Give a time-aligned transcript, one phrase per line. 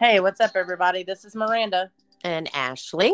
[0.00, 1.02] Hey, what's up, everybody?
[1.02, 1.90] This is Miranda,
[2.24, 3.12] and Ashley.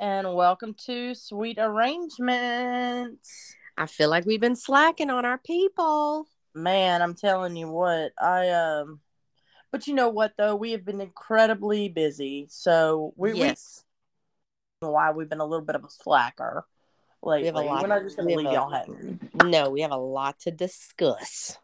[0.00, 3.54] and welcome to Sweet Arrangements.
[3.78, 6.26] I feel like we've been slacking on our people.
[6.52, 8.98] Man, I'm telling you what, I um,
[9.70, 13.84] but you know what though, we have been incredibly busy, so we yes,
[14.82, 16.66] we why we've been a little bit of a slacker
[17.22, 17.46] lately.
[17.46, 19.20] have a lot- We're not just gonna we leave y'all hanging.
[19.44, 21.56] no, we have a lot to discuss.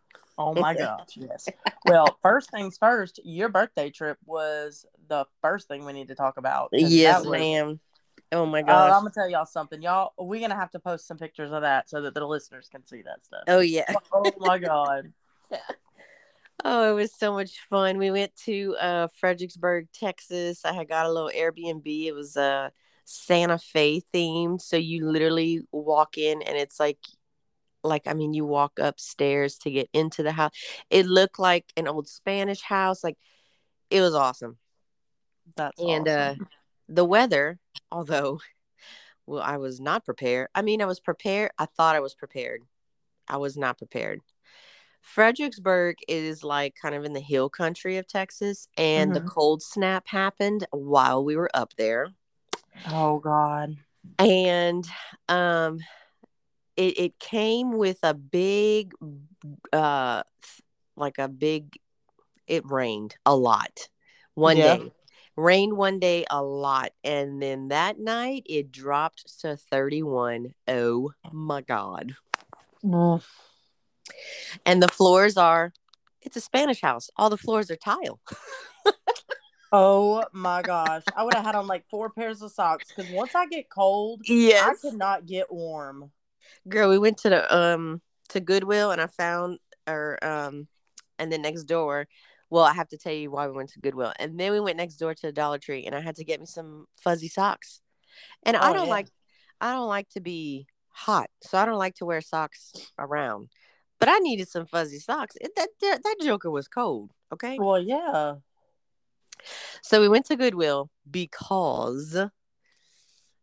[0.43, 1.49] Oh my gosh, yes.
[1.87, 6.37] Well, first things first, your birthday trip was the first thing we need to talk
[6.37, 6.71] about.
[6.73, 7.81] Yes, was- ma'am.
[8.33, 8.93] Oh my Uh, gosh.
[8.95, 10.13] I'm gonna tell y'all something, y'all.
[10.19, 13.03] We're gonna have to post some pictures of that so that the listeners can see
[13.03, 13.45] that stuff.
[13.49, 13.85] oh yeah.
[14.13, 15.13] oh my god.
[16.65, 17.99] Oh, it was so much fun.
[17.99, 20.65] We went to uh Fredericksburg, Texas.
[20.65, 22.07] I had got a little Airbnb.
[22.07, 22.71] It was uh
[23.05, 24.61] Santa Fe themed.
[24.61, 26.99] So you literally walk in and it's like
[27.85, 30.53] like I mean you walk upstairs to get into the house.
[30.91, 33.03] It looked like an old Spanish house.
[33.05, 33.19] Like
[33.91, 34.59] it was awesome.
[35.57, 36.35] That's and uh
[36.89, 37.59] the weather
[37.91, 38.41] although
[39.27, 42.63] well i was not prepared i mean i was prepared i thought i was prepared
[43.29, 44.21] i was not prepared
[45.01, 49.27] fredericksburg is like kind of in the hill country of texas and the Mhm.
[49.27, 52.09] cold snap happened while we were up there
[52.87, 53.77] oh god.
[54.19, 54.87] and
[55.29, 55.79] um
[56.77, 58.93] it, it came with a big
[59.73, 60.23] uh
[60.97, 61.77] like a big
[62.47, 63.89] it rained a lot
[64.35, 64.77] one Yeah.
[64.77, 64.93] day.
[65.37, 71.63] Rained one day a lot and then that night it dropped to 31 oh my
[71.63, 72.15] god.
[74.67, 75.73] And the floors are
[76.21, 77.11] it's a spanish house.
[77.17, 78.21] All the floors are tile.
[79.75, 81.03] Oh my gosh.
[81.17, 84.21] I would have had on like four pairs of socks because once I get cold,
[84.29, 84.83] I yes.
[84.83, 86.11] could not get warm.
[86.69, 90.67] Girl we went to the um to goodwill and i found or um
[91.19, 92.07] and then next door
[92.51, 94.77] well i have to tell you why we went to goodwill and then we went
[94.77, 97.81] next door to the dollar tree and i had to get me some fuzzy socks
[98.45, 98.93] and i Oh, don't yeah.
[98.93, 99.09] like
[99.61, 103.49] i don't like to be hot so i don't like to wear socks around
[103.99, 107.81] but i needed some fuzzy socks it, that, that that joker was cold okay Well,
[107.81, 108.35] yeah.
[109.83, 112.17] so we went to Goodwill because,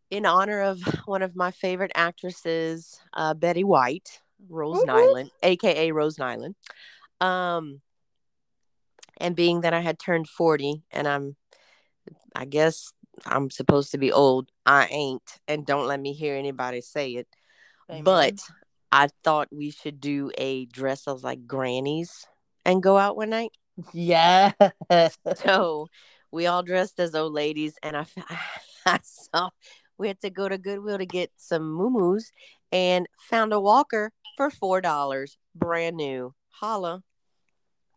[0.10, 4.88] in honor of one of my favorite actresses, uh, Betty White, Rose whoop.
[4.88, 6.56] Nylund, aka Rose Nylund,
[7.22, 7.82] um,
[9.18, 11.36] and being that I had turned forty, and I'm,
[12.36, 12.94] I guess
[13.26, 14.50] I'm supposed to be old.
[14.66, 17.28] I ain't, and don't let me hear anybody say it.
[17.90, 18.04] Amen.
[18.04, 18.40] But
[18.92, 22.26] I thought we should do a dress as like grannies
[22.66, 23.52] and go out one night.
[23.94, 24.52] yeah.
[25.36, 25.88] So
[26.32, 28.06] we all dressed as old ladies, and I,
[28.86, 29.50] I saw
[30.00, 32.20] we had to go to Goodwill to get some moo
[32.72, 36.34] and found a walker for four dollars, brand new.
[36.50, 37.04] Holla!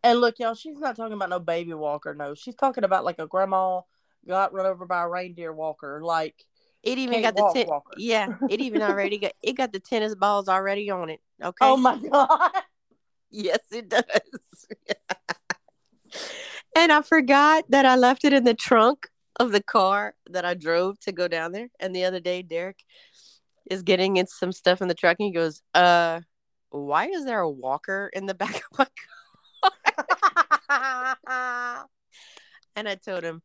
[0.03, 2.13] And look, y'all, she's not talking about no baby walker.
[2.13, 3.81] No, she's talking about like a grandma
[4.27, 6.01] got run over by a reindeer walker.
[6.03, 6.35] Like,
[6.83, 7.93] It even got the ten- walker.
[7.97, 8.35] yeah.
[8.49, 11.21] It even already got it got the tennis balls already on it.
[11.41, 11.65] Okay.
[11.65, 12.51] oh my god.
[13.31, 14.03] yes, it does.
[16.75, 19.07] and I forgot that I left it in the trunk
[19.39, 21.69] of the car that I drove to go down there.
[21.79, 22.83] And the other day, Derek
[23.69, 26.21] is getting in some stuff in the truck, and he goes, "Uh,
[26.69, 28.87] why is there a walker in the back of my
[30.69, 31.87] car?"
[32.75, 33.41] and I told him,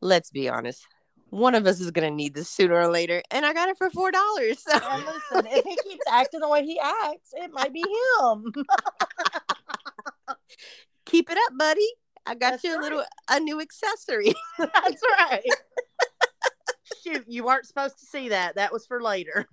[0.00, 0.86] "Let's be honest."
[1.30, 3.88] One of us is gonna need this sooner or later, and I got it for
[3.90, 4.62] four dollars.
[4.62, 7.84] So And listen, if he keeps acting the way he acts, it might be
[8.20, 8.52] him.
[11.06, 11.88] keep it up, buddy.
[12.30, 12.82] I got That's you a right.
[12.84, 14.32] little a new accessory.
[14.58, 15.42] That's right.
[17.02, 18.54] Shoot, you weren't supposed to see that.
[18.54, 19.48] That was for later.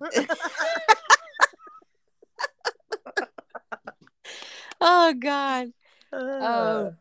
[4.80, 5.72] oh God.
[6.12, 6.38] Oh.
[6.40, 6.94] Oh.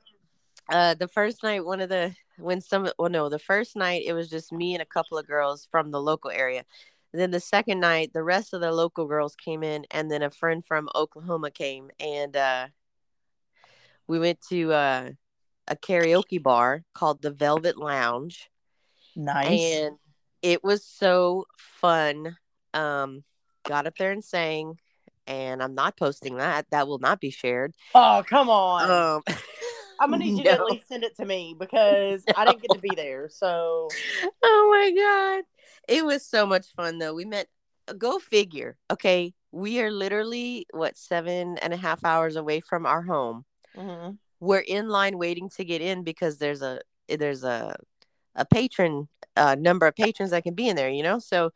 [0.68, 4.14] Uh, the first night, one of the when some well no, the first night it
[4.14, 6.66] was just me and a couple of girls from the local area.
[7.14, 10.31] then the second night, the rest of the local girls came in, and then a
[10.31, 12.69] friend from Oklahoma came, and uh,
[14.07, 15.12] we went to uh,
[15.68, 18.50] a karaoke bar called the Velvet Lounge.
[19.16, 19.48] nice.
[19.48, 19.98] and
[20.42, 22.38] it was so fun
[22.74, 23.24] um
[23.68, 24.78] got up there and sang
[25.25, 28.90] and i'm not posting that that will not be shared oh, come on.
[28.90, 29.24] um
[30.00, 32.72] I'm gonna need you to at least send it to me because I didn't get
[32.74, 33.30] to be there.
[33.30, 33.88] So
[34.44, 35.44] oh my god
[35.88, 37.48] it was so much fun though we met
[37.98, 43.02] go figure okay we are literally what seven and a half hours away from our
[43.02, 43.44] home
[43.75, 44.18] Mhm.
[44.39, 46.80] We're in line waiting to get in because there's a
[47.10, 47.75] there's a
[48.36, 51.51] a patron uh, number of patrons that can be in there you know so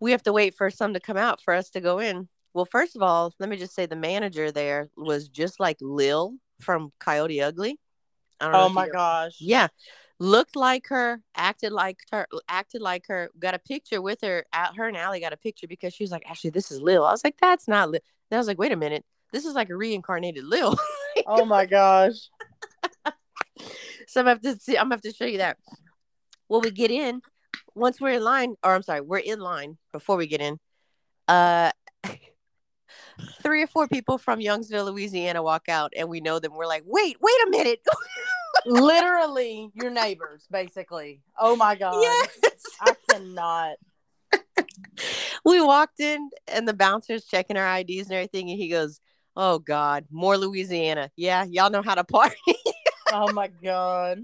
[0.00, 2.64] we have to wait for some to come out for us to go in well
[2.64, 6.92] first of all let me just say the manager there was just like lil from
[6.98, 7.78] coyote ugly
[8.40, 9.36] I don't Oh my gosh.
[9.40, 9.68] Yeah.
[10.20, 14.44] Looked like her, acted like her, acted like her, got a picture with her.
[14.52, 17.04] At her and Allie got a picture because she was like, "Actually, this is Lil.
[17.04, 18.00] I was like, that's not Lil.
[18.30, 19.04] And I was like, wait a minute.
[19.32, 20.76] This is like a reincarnated Lil.
[21.26, 22.28] Oh my gosh.
[24.06, 25.56] so I'm gonna have to see, I'm gonna have to show you that.
[26.48, 27.20] When we get in,
[27.74, 30.58] once we're in line, or I'm sorry, we're in line before we get in.
[31.26, 31.70] Uh
[33.42, 36.54] three or four people from Youngsville, Louisiana walk out and we know them.
[36.54, 37.80] We're like, wait, wait a minute.
[38.66, 41.20] Literally your neighbors, basically.
[41.38, 42.00] Oh my god.
[42.00, 42.28] yes.
[42.80, 43.76] I cannot.
[45.44, 49.00] we walked in and the bouncer's checking our IDs and everything, and he goes,
[49.40, 51.12] Oh God, more Louisiana.
[51.14, 52.34] Yeah, y'all know how to party.
[53.12, 54.20] Oh my god.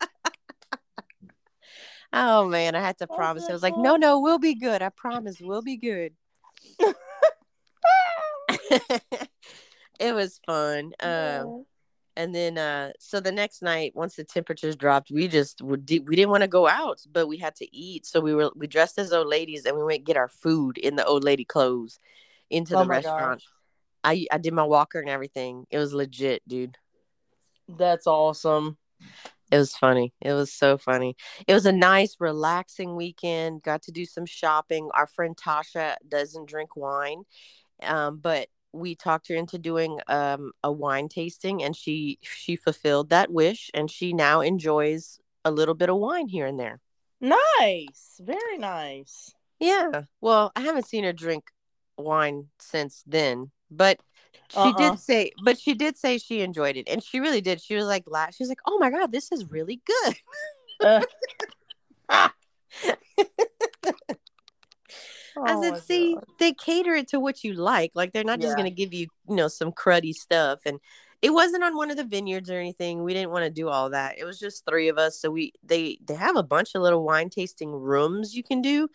[2.12, 3.44] oh man, I had to Oh, promise.
[3.48, 4.82] I was like, No, no, we'll be good.
[4.82, 6.12] I promise we'll be good.
[10.00, 10.92] it was fun.
[11.00, 11.64] Um
[12.16, 16.16] and then uh so the next night once the temperatures dropped we just we, we
[16.16, 18.98] didn't want to go out but we had to eat so we were we dressed
[18.98, 22.00] as old ladies and we went get our food in the old lady clothes
[22.50, 23.46] into Oh the restaurant gosh.
[24.08, 25.66] I i did my walker and everything.
[25.70, 26.76] It was legit dude.
[27.68, 28.78] That's awesome.
[29.52, 30.12] it was funny.
[30.20, 31.16] It was so funny.
[31.46, 33.62] It was a nice relaxing weekend.
[33.62, 34.90] Got to do some shopping.
[34.94, 37.24] Our friend tasha doesn't drink wine
[37.82, 43.10] um but we talked her into doing um a wine tasting and she she fulfilled
[43.10, 46.80] that wish and she now enjoys a little bit of wine here and there.
[47.20, 48.20] Nice.
[48.20, 49.32] Very nice.
[49.60, 50.02] yeah.
[50.20, 51.44] Well i haven't seen her drink
[51.96, 53.98] wine since then but
[54.50, 54.72] she Uh-uh.
[54.72, 57.84] did say but she did say she enjoyed it and she really did she was
[57.86, 60.16] like la- she was like oh my god this is really good
[60.80, 61.02] Uh,
[65.46, 66.24] I oh said, see, God.
[66.38, 67.92] they cater it to what you like.
[67.94, 68.56] Like they're not just Yeah.
[68.56, 70.60] gonna give you, you know, some cruddy stuff.
[70.66, 70.78] And
[71.22, 73.02] it wasn't on one of the vineyards or anything.
[73.02, 74.18] We didn't want to do all that.
[74.18, 75.20] It was just three of us.
[75.20, 78.88] So we they they have a bunch of little wine tasting rooms you can do,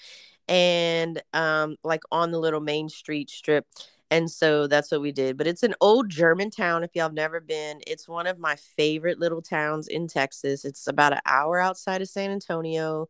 [0.48, 3.66] and um like on the little main street strip.
[4.14, 5.38] And so that's what we did.
[5.38, 6.84] But it's an old German town.
[6.84, 10.66] If y'all have never been, it's one of my favorite little towns in Texas.
[10.66, 13.10] It's about an hour outside of San Antonio,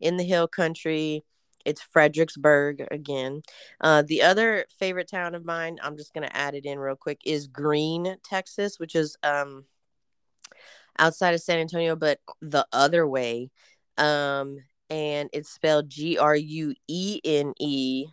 [0.00, 1.24] in the hill country.
[1.64, 3.42] It's Fredericksburg again.
[3.80, 7.20] Uh, the other favorite town of mine, I'm just gonna add it in real quick,
[7.24, 9.66] is Gruene, Texas, which is um
[10.98, 13.50] outside of San Antonio, but the other way.
[13.98, 14.58] Um,
[14.88, 18.06] and it's spelled G R U E N E,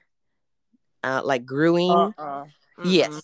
[1.08, 2.14] uh, like Gruing.
[2.18, 2.46] Uh-uh.
[2.84, 3.22] Yes.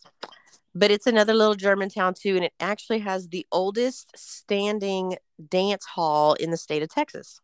[0.75, 5.17] But it's another little German town too, and it actually has the oldest standing
[5.49, 7.39] dance hall in the state of Texas.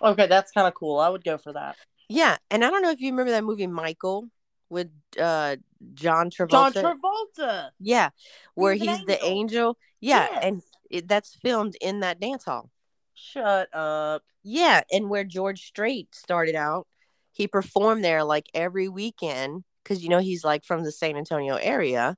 [0.00, 0.98] Okay, that's kind of cool.
[0.98, 1.76] I would go for that.
[2.08, 4.28] Yeah, and I don't know if you remember that movie Michael
[4.70, 4.90] with
[5.20, 5.56] uh
[5.92, 6.72] John Travolta.
[6.72, 7.70] John Travolta.
[7.80, 8.10] yeah,
[8.54, 9.76] where He's he's, an the angel.
[10.00, 12.70] Yeah, and it, that's filmed in that dance hall.
[13.14, 14.22] Shut up.
[14.42, 16.86] Yeah, and where George Strait started out,
[17.34, 21.56] he performed there like every weekend because you know he's like from the San Antonio
[21.56, 22.16] area,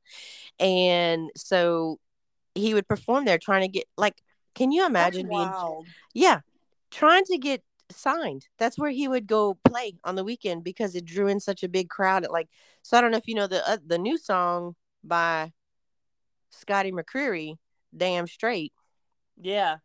[0.60, 1.98] and so
[2.54, 4.22] he would perform there trying to get like.
[4.54, 5.52] Can you imagine being
[6.14, 6.40] yeah,
[6.90, 8.46] trying to get signed.
[8.58, 11.68] That's where he would go play on the weekend because it drew in such a
[11.68, 12.24] big crowd.
[12.24, 12.48] At like,
[12.82, 15.52] so I don't know if you know the uh, the new song by
[16.50, 17.56] Scotty McCreery,
[17.96, 18.72] "Damn Straight."
[19.40, 19.76] Yeah.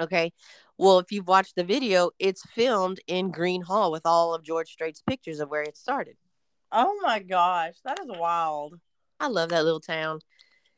[0.00, 0.32] Okay,
[0.78, 4.70] well if you've watched the video, it's filmed in Gruene Hall with all of George
[4.70, 6.16] Strait's pictures of where it started.
[6.72, 8.78] Oh my gosh, that is wild.
[9.20, 10.20] I love that little town.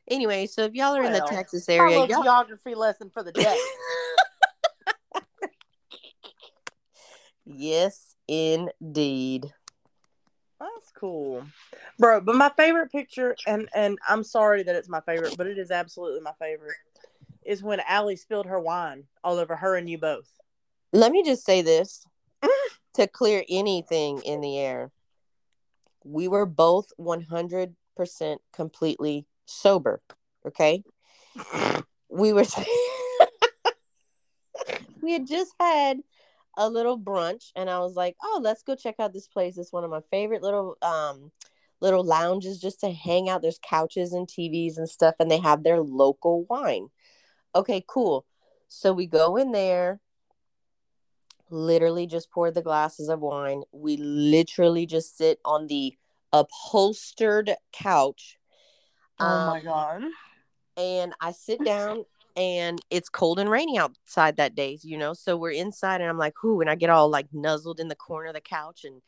[0.09, 3.57] Anyway, so if y'all are in the Texas area, y'all geography lesson for the day.
[7.45, 9.53] yes, indeed.
[10.59, 11.45] That's cool,
[11.99, 12.21] bro.
[12.21, 15.71] But my favorite picture, and and I'm sorry that it's my favorite, but it is
[15.71, 16.77] absolutely my favorite,
[17.51, 20.31] is when Allie spilled her wine all over her and you both.
[20.93, 22.07] Let me just say this
[22.95, 24.93] to clear anything in the air.
[26.05, 27.75] We were both 100%
[28.53, 30.01] completely sober.
[30.47, 30.85] Okay.
[32.09, 32.45] We were,
[35.03, 35.99] we had just had
[36.57, 39.59] a little brunch and I was like, oh, let's go check out this place.
[39.59, 41.33] It's one of my favorite little, um,
[41.81, 43.43] little lounges just to hang out.
[43.43, 46.89] There's couches and TVs and stuff, and they have their local wine.
[47.55, 48.25] Okay, cool.
[48.69, 50.01] So we go in there
[51.51, 53.63] literally just pour the glasses of wine.
[53.73, 55.97] We literally just sit on the
[56.33, 58.39] upholstered couch.
[59.19, 60.03] Oh my Um, god.
[60.77, 62.05] And I sit down
[62.37, 65.13] and it's cold and rainy outside that day, you know.
[65.13, 67.97] So we're inside and I'm like, whoo, and I get all like nuzzled in the
[67.97, 69.03] corner of the couch and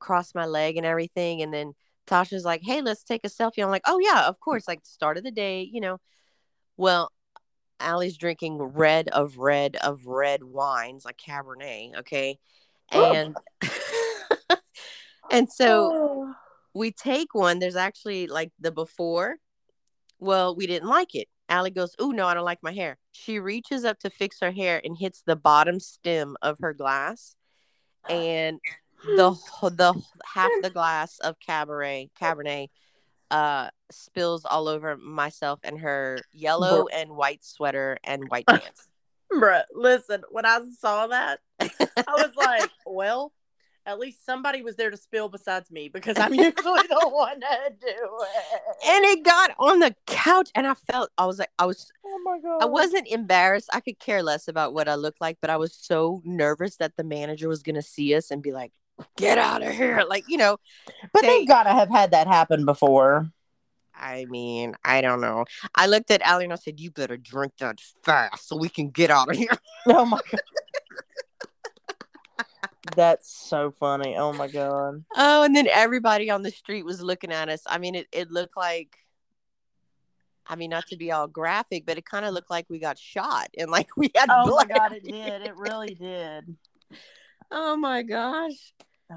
[0.00, 1.40] cross my leg and everything.
[1.40, 1.74] And then
[2.06, 3.62] Tasha's like, hey, let's take a selfie.
[3.62, 4.68] I'm like, oh yeah, of course.
[4.68, 5.98] Like start of the day, you know.
[6.76, 7.12] Well,
[7.84, 12.38] Allie's drinking red of red of red wines like Cabernet, okay?
[12.92, 13.12] Oh.
[13.12, 13.36] And
[15.30, 16.34] and so Oh.
[16.74, 17.58] we take one.
[17.58, 19.36] There's actually like the before.
[20.18, 21.28] Well, we didn't like it.
[21.48, 24.50] Allie goes, "Ooh, no, I don't like my hair." She reaches up to fix her
[24.50, 27.36] hair and hits the bottom stem of her glass,
[28.08, 28.60] and
[29.04, 32.68] the the half the glass of cabaret cabernet
[33.34, 38.88] uh spills all over myself and her yellow and white sweater and white pants.
[39.32, 41.68] Bruh, listen, when I saw that, I
[42.08, 43.32] was like, well,
[43.86, 47.72] at least somebody was there to spill besides me because I'm usually the one to
[47.80, 48.60] do it.
[48.86, 52.20] and it got on the couch and I felt I was like I was Oh
[52.24, 52.62] my god.
[52.62, 53.68] I wasn't embarrassed.
[53.72, 56.92] I could care less about what I looked like, but I was so nervous that
[56.96, 58.72] the manager was going to see us and be like,
[59.16, 60.58] "Get out of here." Like, you know,
[61.12, 63.30] But they- they've got to have had that happen before.
[63.96, 65.44] I mean, I don't know.
[65.74, 68.90] I looked at Allie and I said, "You better drink that fast so we can
[68.90, 69.48] get out of here."
[69.86, 70.40] Oh my god.
[72.96, 74.16] That's so funny.
[74.16, 75.04] Oh my god.
[75.16, 77.62] Oh, and then everybody on the street was looking at us.
[77.66, 78.96] I mean, it, it looked like,
[80.46, 82.98] I mean, not to be all graphic, but it kind of looked like we got
[82.98, 85.42] shot and like we had Oh my god, it did.
[85.42, 86.56] It really did.
[87.50, 88.72] Oh my gosh.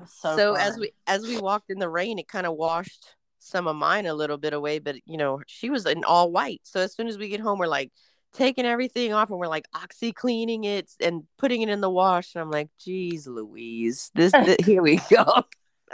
[0.07, 3.67] So So, as we as we walked in the rain, it kind of washed some
[3.67, 6.61] of mine a little bit away, but you know, she was in all white.
[6.63, 7.91] So as soon as we get home, we're like
[8.33, 12.35] taking everything off and we're like oxy cleaning it and putting it in the wash.
[12.35, 15.43] And I'm like, geez, Louise, this, th- here we go.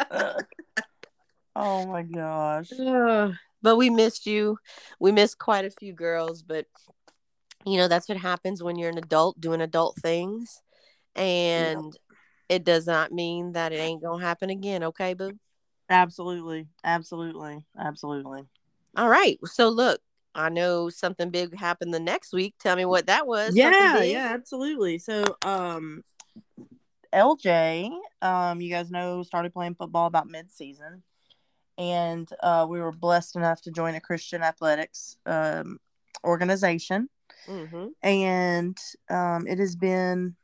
[1.56, 2.72] Oh my gosh.
[3.62, 4.58] But we missed you.
[5.00, 6.66] We missed quite a few girls, but
[7.66, 10.62] you know, that's what happens when you're an adult doing adult things.
[11.16, 11.96] And
[12.54, 15.38] it does not mean that it ain't gonna happen again, okay, boo?
[15.90, 16.68] Absolutely.
[16.84, 17.66] Absolutely.
[17.78, 18.44] Absolutely.
[18.96, 19.38] All right.
[19.46, 20.00] So look,
[20.36, 22.56] I know something big happened the next week.
[22.60, 23.56] Tell me what that was.
[23.56, 24.98] Yeah, yeah, absolutely.
[24.98, 26.04] So, um,
[27.14, 27.92] LJ,
[28.22, 31.04] um, you guys know, started playing football about mid-season,
[31.78, 35.80] and uh, we were blessed enough to join a Christian athletics um,
[36.24, 37.10] organization,
[37.48, 37.92] Mhm.
[38.02, 38.78] and
[39.10, 40.36] um, it has been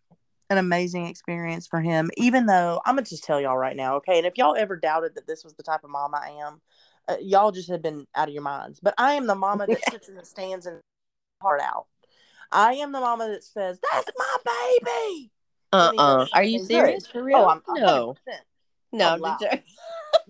[0.49, 2.09] an amazing experience for him.
[2.17, 5.15] Even though I'm gonna just tell y'all right now, okay, and if y'all ever doubted
[5.15, 6.61] that this was the type of mom I am,
[7.07, 8.79] uh, y'all just have been out of your minds.
[8.79, 10.79] But I am the mama that sits in the stands and
[11.41, 11.85] heart out.
[12.51, 14.37] I am the mama that says, "That's my
[14.81, 15.31] baby."
[15.71, 17.37] Uh he uh Are you serious for real?
[17.37, 18.15] Oh, I'm, I'm no,
[18.93, 19.17] 100%.
[19.19, 19.25] no.
[19.25, 19.59] I'm.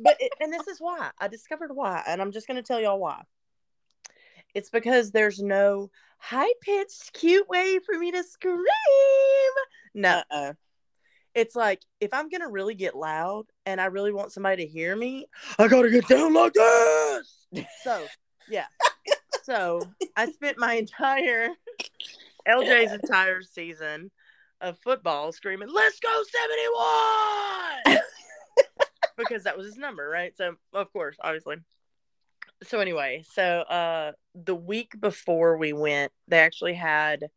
[0.01, 2.99] But it, and this is why I discovered why, and I'm just gonna tell y'all
[2.99, 3.21] why.
[4.53, 8.59] It's because there's no high pitched, cute way for me to scream.
[9.95, 10.53] No, Uh-uh.
[11.33, 14.95] it's like if I'm gonna really get loud and I really want somebody to hear
[14.95, 15.25] me,
[15.57, 17.47] I gotta get down like this.
[17.83, 18.05] So
[18.49, 18.65] yeah.
[19.43, 19.81] so
[20.15, 21.49] I spent my entire
[22.47, 24.11] LJ's entire season
[24.61, 26.23] of football screaming, "Let's go
[27.87, 27.99] 71!"
[29.17, 30.35] because that was his number, right?
[30.37, 31.57] So of course, obviously.
[32.63, 37.29] So anyway, so uh the week before we went, they actually had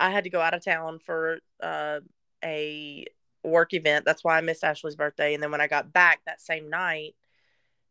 [0.00, 2.00] I had to go out of town for uh
[2.44, 3.06] a
[3.44, 4.04] work event.
[4.04, 5.34] That's why I missed Ashley's birthday.
[5.34, 7.14] And then when I got back that same night,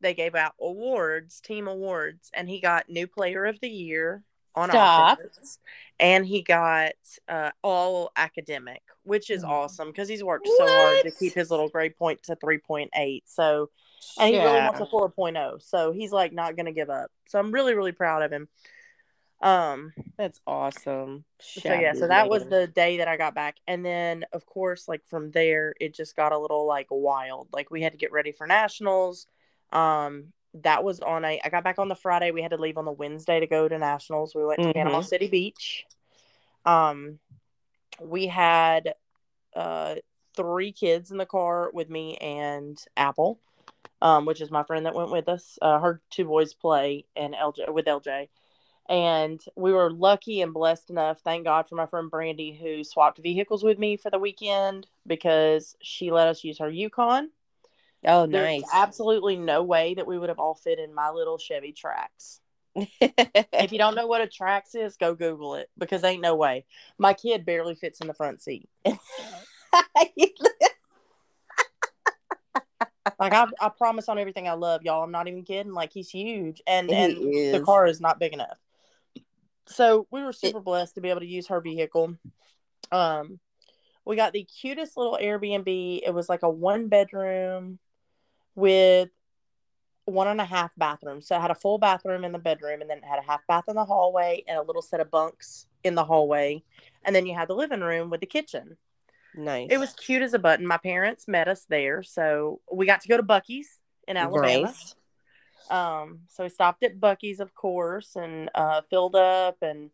[0.01, 4.23] they gave out awards, team awards, and he got new player of the year
[4.55, 5.19] on Stop.
[5.19, 5.59] offense.
[5.99, 6.93] And he got
[7.27, 9.49] uh, all academic, which is Mm.
[9.49, 13.23] awesome because he's worked so hard to keep his little grade point to 3.8.
[13.25, 13.69] So,
[14.19, 14.89] and he really wants a Yeah.
[14.89, 15.61] 4.0.
[15.61, 17.11] So he's like not going to give up.
[17.27, 18.47] So I'm really, really proud of him.
[19.41, 21.25] Um, That's awesome.
[21.39, 24.87] so yeah, so that was the day that I got back, and then of course,
[24.87, 27.49] like from there, it just got a little like wild.
[27.51, 29.27] Like we had to get ready for nationals.
[29.71, 30.31] Um,
[30.63, 31.39] that was on a.
[31.43, 32.31] I got back on the Friday.
[32.31, 34.33] We had to leave on the Wednesday to go to nationals.
[34.33, 35.05] We went to Panama Mhm.
[35.05, 35.85] City Beach.
[36.65, 37.19] Um,
[37.99, 38.95] we had
[39.53, 39.95] uh
[40.35, 43.39] three kids in the car with me and Apple,
[44.01, 45.57] um, which is my friend that went with us.
[45.61, 48.27] Uh, her two boys play and LJ with LJ
[48.87, 53.17] and we were lucky and blessed enough thank god for my friend brandy who swapped
[53.17, 57.29] vehicles with me for the weekend because she let us use her yukon
[58.07, 58.69] Oh, there's nice.
[58.71, 62.39] absolutely no way that we would have all fit in my little chevy trax
[63.01, 66.65] if you don't know what a trax is go google it because ain't no way
[66.99, 68.69] my kid barely fits in the front seat
[73.19, 75.03] like I, I promise on everything i love y'all.
[75.03, 75.73] I'm not even kidding.
[75.73, 76.61] Like he's huge.
[76.67, 78.57] And He and the car is not big enough.
[79.67, 82.15] So we were super blessed to be able to use her vehicle.
[82.91, 83.39] Um
[84.05, 86.01] we got the cutest little airbnb.
[86.05, 87.79] It was like a one bedroom
[88.53, 89.09] with
[90.05, 92.87] one and a half bathrooms so it had a full bathroom in the bedroom and
[92.87, 95.65] then it had a half bath in the hallway and a little set of bunks
[95.85, 96.63] in the hallway,
[97.03, 98.75] and then you had the living room with the kitchen.
[99.35, 99.67] Nice.
[99.69, 100.65] It was cute as a button.
[100.65, 104.63] My parents met us there, so we got to go to Buc-ee's in Alabama.
[104.63, 104.95] Nice.
[105.69, 109.89] Um, so we stopped at Buc-ee's, of course, and uh, filled up and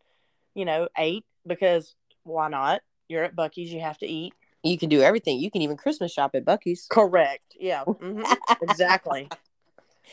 [0.54, 1.94] you know ate because
[2.24, 2.82] why not?
[3.08, 4.34] You're at Buc-ee's, you have to eat.
[4.62, 5.40] You can do everything.
[5.40, 6.86] You can even Christmas shop at Buc-ee's.
[6.88, 7.56] Correct.
[7.58, 7.84] Yeah.
[7.86, 8.24] mhm,
[8.62, 9.28] exactly.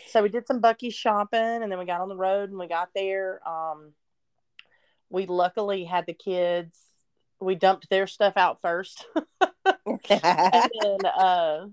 [0.07, 2.67] So we did some Buc-ee's shopping, and then we got on the road, and we
[2.67, 3.47] got there.
[3.47, 3.93] Um,
[5.09, 6.77] we luckily had the kids.
[7.39, 9.05] We dumped their stuff out first,
[9.85, 11.67] and then uh,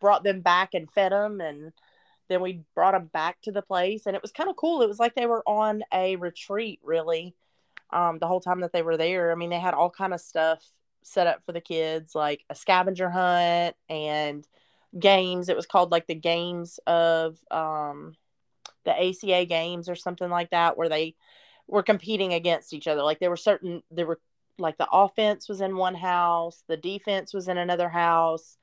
[0.00, 1.72] brought them back and fed them, and
[2.28, 4.82] then we brought them back to the place, and it was kind of cool.
[4.82, 7.34] It was like they were on a retreat, really,
[7.90, 9.32] um, the whole time that they were there.
[9.32, 10.64] I mean, they had all kind of stuff
[11.02, 14.46] set up for the kids, like a scavenger hunt and
[14.98, 15.48] games.
[15.48, 18.16] It was called like the games of um,
[18.84, 21.14] the ACA games or something like that, where they
[21.68, 23.02] were competing against each other.
[23.02, 24.20] Like there were certain there were
[24.58, 28.56] like the offense was in one house, the defense was in another house.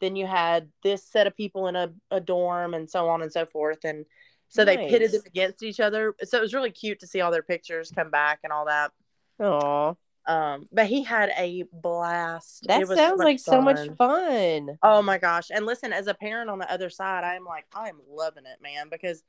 [0.00, 3.32] Then you had this set of people in a, a dorm and so on and
[3.32, 3.84] so forth.
[3.84, 4.04] And
[4.48, 6.14] so they pitted them against each other.
[6.24, 8.92] So it was really cute to see all their pictures come back and all that.
[9.40, 9.94] Aw,
[10.26, 12.64] Um, but he had a blast.
[12.68, 13.96] that so sounds much like so much fun.
[13.96, 14.78] fun.
[14.82, 15.50] Oh my gosh.
[15.50, 18.88] And listen, as a parent on the other side, I'm like, I'm loving it, man,
[18.90, 19.22] because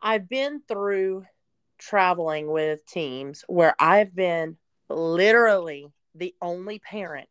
[0.00, 1.24] I've been through
[1.78, 4.56] traveling with teams where I've been
[4.90, 7.28] literally the only parent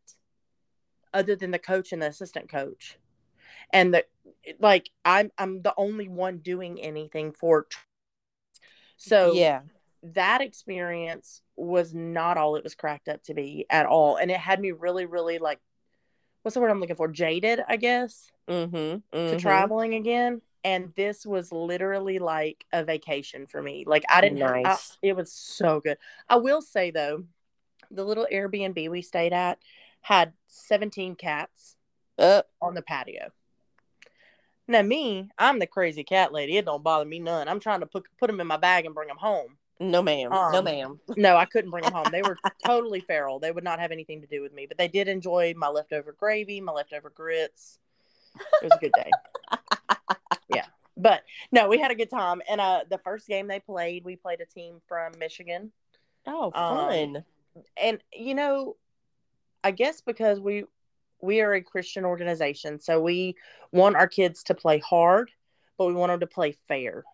[1.12, 2.98] other than the coach and the assistant coach.
[3.72, 4.04] And the
[4.58, 7.78] like I'm I'm the only one doing anything for tr-
[8.96, 9.60] so yeah.
[10.02, 14.16] that experience was not all it was cracked up to be at all.
[14.16, 15.58] And it had me really, really like
[16.42, 17.08] what's the word I'm looking for?
[17.08, 18.98] Jaded, I guess, Mm-hmm.
[19.12, 20.42] to traveling again.
[20.64, 23.84] And this was literally like a vacation for me.
[23.86, 24.98] Like I didn't I- Nice.
[25.02, 25.96] it was so good.
[26.28, 27.24] I will say though,
[27.90, 29.58] the little Airbnb we stayed at
[30.02, 31.76] had 17 cats
[32.18, 33.30] Uh, on the patio.
[34.68, 36.56] Now me, I'm the crazy cat lady.
[36.56, 37.48] It don't bother me none.
[37.48, 39.56] I'm trying to put put them in my bag and bring them home.
[39.80, 40.30] no, ma'am.
[40.30, 41.00] no, Um, ma'am.
[41.16, 42.06] No, I couldn't bring them home.
[42.12, 43.38] They were totally feral.
[43.40, 46.12] They would not have anything to do with me, but they did enjoy my leftover
[46.12, 47.78] gravy, my leftover grits.
[48.62, 49.10] It was a good day.
[50.48, 50.66] yeah.
[50.96, 52.40] But no, we had a good time.
[52.48, 55.72] And uh the first game they played, we played a team from Michigan.
[56.26, 56.76] Oh, um,
[57.14, 57.24] fun.
[57.76, 58.76] And you know,
[59.62, 60.64] I guess because we
[61.20, 63.36] we are a Christian organization, so we
[63.72, 65.30] want our kids to play hard,
[65.76, 67.04] but we want them to play fair.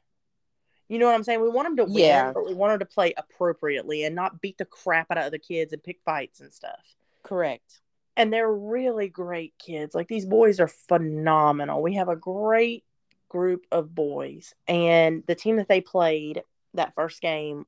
[0.89, 1.41] You know what I'm saying?
[1.43, 2.33] We want them to win, Yeah.
[2.33, 5.39] but we want them to play appropriately and not beat the crap out of other
[5.39, 6.95] kids and pick fights and stuff.
[7.25, 7.81] Correct.
[8.17, 9.95] And they're really great kids.
[9.95, 11.83] Like these boys are phenomenal.
[11.83, 12.85] We have a great
[13.29, 16.43] group of boys, and the team that they played
[16.75, 17.67] that first game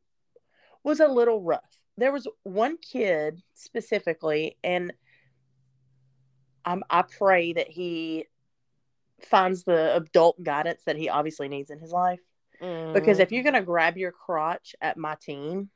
[0.85, 1.78] was a little rough.
[1.99, 4.93] There was one kid specifically, and
[6.65, 8.27] I'm, I pray that he
[9.21, 12.21] finds the adult guidance that he obviously needs in his life.
[12.61, 15.71] Because if you're gonna grab your crotch at my team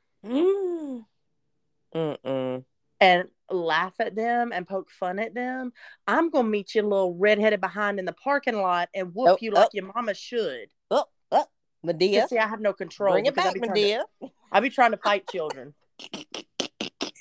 [1.95, 2.63] Mm.
[2.99, 5.73] And laugh at them and poke fun at them,
[6.07, 9.51] I'm gonna meet you little redheaded behind in the parking lot and whoop Oh, you
[9.51, 9.69] like oh.
[9.73, 10.69] your mama should.
[10.89, 11.45] Oh, oh,
[11.85, 12.27] Madea.
[12.27, 13.13] See, I have no control.
[13.13, 14.31] Bring it back, be trying to- Madea.
[14.51, 15.73] I be trying to fight children.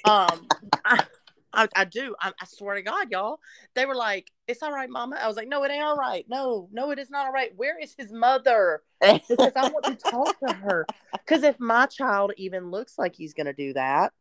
[0.04, 0.48] Um,
[0.84, 1.04] I,
[1.52, 2.14] I, I do.
[2.20, 3.38] I, I swear to God, y'all.
[3.74, 6.24] They were like, "It's all right, Mama." I was like, "No, it ain't all right.
[6.28, 7.52] No, no, it is not all right.
[7.56, 10.86] Where is his mother?" Because I want to talk to her.
[11.24, 14.12] Because if my child even looks like he's gonna do that,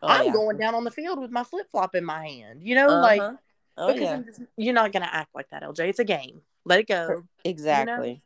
[0.00, 0.32] Oh, I'm yeah.
[0.32, 2.62] going down on the field with my flip flop in my hand.
[2.62, 3.36] You know, like Uh-huh.
[3.76, 4.20] oh, because yeah.
[4.24, 5.88] Just, you're not gonna act like that, LJ.
[5.88, 6.40] It's a game.
[6.64, 7.24] Let it go.
[7.44, 8.22] exactly.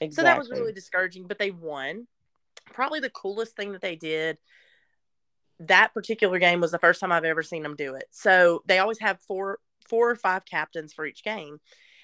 [0.00, 0.10] Exactly.
[0.10, 2.06] So that was really discouraging, but they won.
[2.72, 4.38] Probably the coolest thing that they did
[5.60, 8.04] that particular game was the first time I've ever seen them do it.
[8.10, 11.60] So they always have four four or five captains for each game.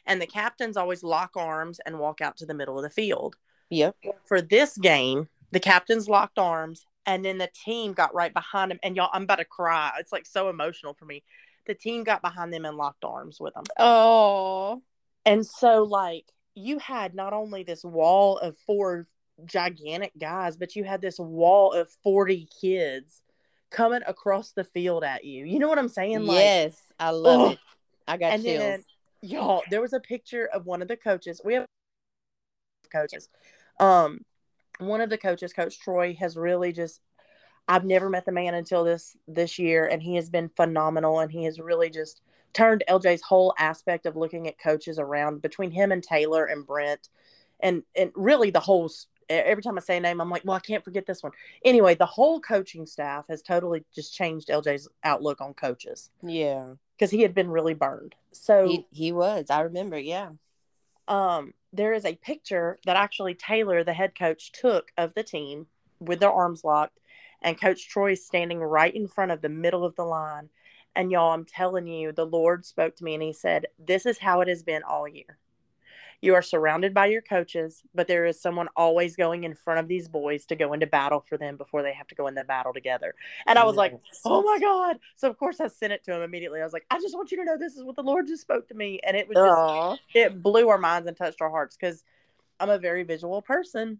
[0.06, 3.36] And the captains always lock arms and walk out to the middle of the field.
[3.70, 3.96] Yep.
[4.26, 8.78] For this game, the captains locked arms and then the team got right behind them.
[8.82, 9.92] And y'all, I'm about to cry.
[9.98, 11.22] It's like so emotional for me.
[11.66, 13.64] The team got behind them and locked arms with them.
[13.78, 14.82] Oh.
[15.24, 19.06] And so, like, you had not only this wall of four
[19.44, 23.22] gigantic guys, but you had this wall of 40 kids
[23.70, 25.44] coming across the field at you.
[25.44, 26.26] You know what I'm saying?
[26.26, 27.50] Like, yes, I love oh.
[27.50, 27.58] it.
[28.06, 28.58] I got and chills.
[28.58, 28.84] then,
[29.22, 31.40] y'all, there was a picture of one of the coaches.
[31.44, 31.66] We have
[32.92, 33.28] coaches.
[33.78, 34.24] Um,
[34.78, 37.00] one of the coaches, Coach Troy, has really just
[37.68, 41.20] I've never met the man until this this year, and he has been phenomenal.
[41.20, 45.70] And he has really just turned LJ's whole aspect of looking at coaches around between
[45.70, 47.08] him and Taylor and Brent,
[47.60, 48.90] and and really the whole
[49.30, 51.32] Every time I say a name, I'm like, well, I can't forget this one.
[51.64, 56.74] Anyway, the whole coaching staff has totally just changed LJ's outlook on coaches Yeah.
[56.96, 58.16] because he had been really burned.
[58.32, 59.46] So He he was.
[59.48, 59.98] I remember.
[59.98, 60.30] Yeah.
[61.08, 65.66] um, there is a picture that actually Taylor, the head coach, took of the team
[66.00, 66.98] with their arms locked,
[67.42, 70.48] and Coach Troy is standing right in front of the middle of the line.
[70.96, 74.18] And y'all, I'm telling you, the Lord spoke to me and He said, This is
[74.18, 75.38] how it has been all year.
[76.22, 79.88] You are surrounded by your coaches, but there is someone always going in front of
[79.88, 82.74] these boys to go into battle for them before they have to go into battle
[82.74, 83.14] together.
[83.46, 84.98] And I was like, oh my God.
[85.16, 86.60] So, of course, I sent it to him immediately.
[86.60, 88.42] I was like, I just want you to know this is what the Lord just
[88.42, 89.00] spoke to me.
[89.06, 92.04] And it was just it blew our minds and touched our hearts because
[92.58, 93.98] I'm a very visual person.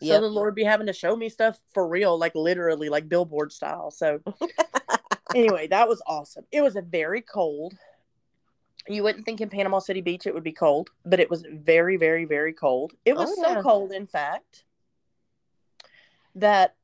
[0.00, 0.20] So Yep.
[0.20, 3.90] the Lord be having to show me stuff for real, like literally, like billboard style.
[3.90, 4.20] So
[5.34, 6.44] anyway, that was awesome.
[6.52, 7.74] It was a very cold.
[8.88, 11.96] You wouldn't think in Panama City Beach it would be cold, but it was very,
[11.96, 12.92] very, very cold.
[13.04, 14.64] It was Oh, so cold, in fact,
[16.36, 16.74] that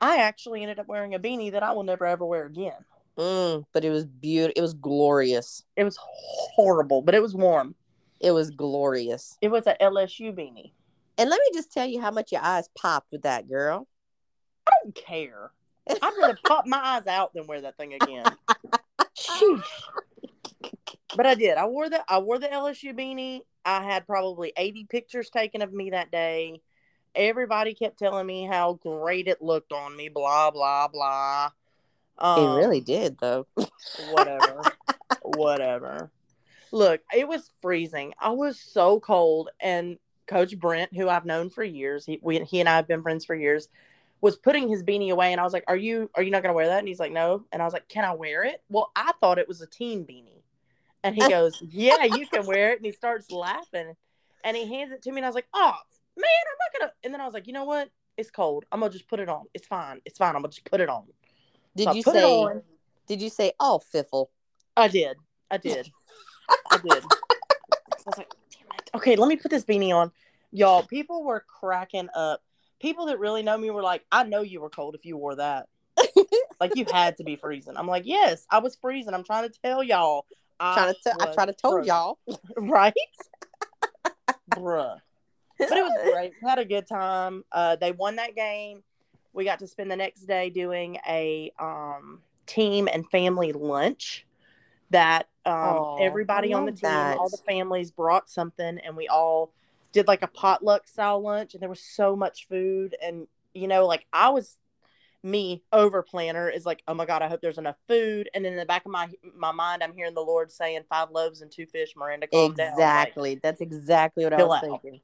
[0.00, 2.84] I actually ended up wearing a beanie that I will never ever wear again.
[3.18, 4.54] Mm, but it was beautiful.
[4.56, 5.64] It was glorious.
[5.76, 7.74] It was horrible, but it was warm.
[8.20, 9.36] It was glorious.
[9.40, 10.72] It was a LSU beanie.
[11.18, 13.86] And let me just tell you how much your eyes popped with that girl.
[14.66, 15.50] I don't care.
[15.88, 18.24] I'd rather pop my eyes out than wear that thing again.
[19.18, 19.62] Sheesh.
[21.16, 21.56] But I did.
[21.56, 23.42] I wore the I wore the LSU beanie.
[23.64, 26.60] I had probably 80 pictures taken of me that day.
[27.14, 31.50] Everybody kept telling me how great it looked on me, blah blah blah.
[32.18, 33.46] Um, it really did, though.
[34.10, 34.72] whatever.
[35.22, 36.10] whatever.
[36.70, 38.14] Look, it was freezing.
[38.18, 42.60] I was so cold and Coach Brent, who I've known for years, he we, he
[42.60, 43.68] and I have been friends for years,
[44.22, 46.50] was putting his beanie away and I was like, "Are you are you not going
[46.52, 48.62] to wear that?" And he's like, "No." And I was like, "Can I wear it?"
[48.70, 50.31] Well, I thought it was a team beanie.
[51.04, 53.94] And he goes, "Yeah, you can wear it." And he starts laughing.
[54.44, 55.74] And he hands it to me and I was like, "Oh,
[56.16, 57.90] man, I'm not going to." And then I was like, "You know what?
[58.16, 58.64] It's cold.
[58.70, 59.44] I'm going to just put it on.
[59.54, 60.00] It's fine.
[60.04, 60.34] It's fine.
[60.34, 61.04] I'm going to just put it on."
[61.76, 62.60] Did So you say?
[63.06, 63.52] Did you say?
[63.58, 64.30] Oh, fiffle.
[64.76, 65.16] I did.
[65.50, 65.90] I did.
[66.70, 67.04] I did.
[67.12, 68.90] I was like, damn it.
[68.94, 70.10] Okay, let me put this beanie on.
[70.50, 72.42] Y'all, people were cracking up.
[72.80, 75.36] People that really know me were like, I know you were cold if you wore
[75.36, 75.68] that.
[76.60, 77.76] like you had to be freezing.
[77.76, 79.14] I'm like, yes, I was freezing.
[79.14, 80.26] I'm trying to tell y'all.
[80.62, 81.22] I trying to tell.
[81.22, 82.18] I was to told y'all.
[82.56, 82.94] Right?
[84.50, 84.98] Bruh.
[85.58, 86.32] But it was great.
[86.42, 87.44] We had a good time.
[87.50, 88.82] Uh, they won that game.
[89.32, 94.26] We got to spend the next day doing a um, team and family lunch
[94.90, 97.16] that um, Aw, everybody on the team, that.
[97.16, 99.52] all the families brought something, and we all
[99.92, 101.54] did like a potluck style lunch.
[101.54, 102.94] And there was so much food.
[103.02, 104.56] And, you know, like I was
[105.22, 108.28] me over planner is like, oh my God, I hope there's enough food.
[108.34, 111.10] And then in the back of my my mind, I'm hearing the Lord saying, five
[111.10, 112.66] loaves and two fish, Miranda, calm down.
[112.66, 113.34] Like, Exactly.
[113.42, 114.82] That's exactly what I was out.
[114.82, 115.00] thinking.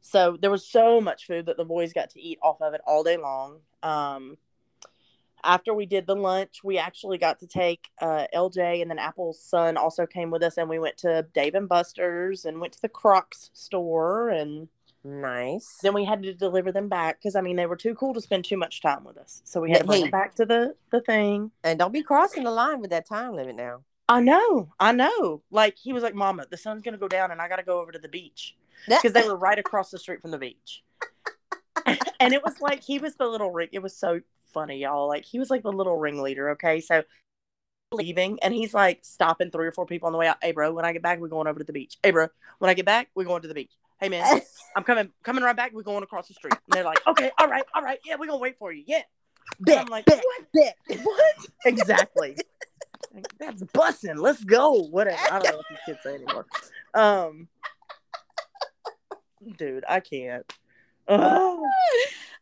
[0.00, 2.80] so there was so much food that the boys got to eat off of it
[2.86, 3.58] all day long.
[3.82, 4.36] Um,
[5.42, 9.40] after we did the lunch, we actually got to take uh, LJ and then Apple's
[9.40, 12.82] son also came with us, and we went to Dave and Buster's and went to
[12.82, 14.68] the Crocs store, and
[15.04, 15.78] Nice.
[15.82, 18.20] then we had to deliver them back because I mean they were too cool to
[18.22, 20.02] spend too much time with us, so we had to bring Hey.
[20.04, 21.50] them back to the the thing.
[21.62, 23.82] And don't be crossing the line with that time limit now.
[24.08, 25.42] I know, I know.
[25.50, 27.92] Like he was like, "Mama, the sun's gonna go down, and I gotta go over
[27.92, 30.82] to the beach." because they were right across the street from the beach.
[32.20, 33.68] and it was like he was the little ring.
[33.72, 34.20] It was so
[34.52, 35.08] funny, y'all.
[35.08, 36.50] Like he was like the little ringleader.
[36.50, 37.02] Okay, so
[37.92, 40.36] leaving, and he's like stopping three or four people on the way out.
[40.42, 41.98] Hey, bro, when I get back, we're going over to the beach.
[42.02, 43.72] Hey, bro, when I get back, we're going to the beach.
[44.00, 44.40] Hey, man,
[44.76, 45.72] I'm coming, coming right back.
[45.72, 46.52] We're going across the street.
[46.52, 48.84] And they're like, okay, all right, all right, yeah, we're gonna wait for you.
[48.86, 49.02] Yeah.
[49.60, 50.46] Bet, I'm like, bet, what?
[50.88, 51.00] bet.
[51.04, 51.46] What?
[51.66, 52.36] Exactly.
[53.14, 54.18] Like, That's bussing.
[54.18, 54.72] Let's go.
[54.84, 55.18] Whatever.
[55.30, 56.46] I don't know what these kids say anymore.
[56.94, 57.48] Um,
[59.56, 60.50] dude, I can't.
[61.06, 61.58] Ugh.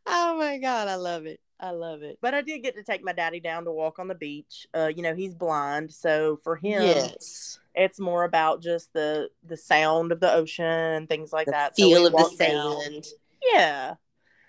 [0.06, 1.40] oh my god, I love it.
[1.60, 2.18] I love it.
[2.20, 4.66] But I did get to take my daddy down to walk on the beach.
[4.74, 7.58] Uh, you know, he's blind, so for him, Yes.
[7.74, 11.76] It's more about just the the sound of the ocean and things like The that.
[11.76, 12.80] So feel of the walked down.
[12.82, 13.06] sand.
[13.52, 13.94] Yeah.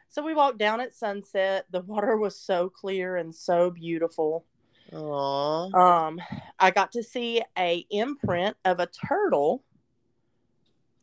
[0.10, 1.66] So we walked down at sunset.
[1.72, 4.46] The water was so clear and so beautiful.
[4.92, 5.74] Aww.
[5.74, 6.22] Um,
[6.60, 9.64] I got to see a imprint of a turtle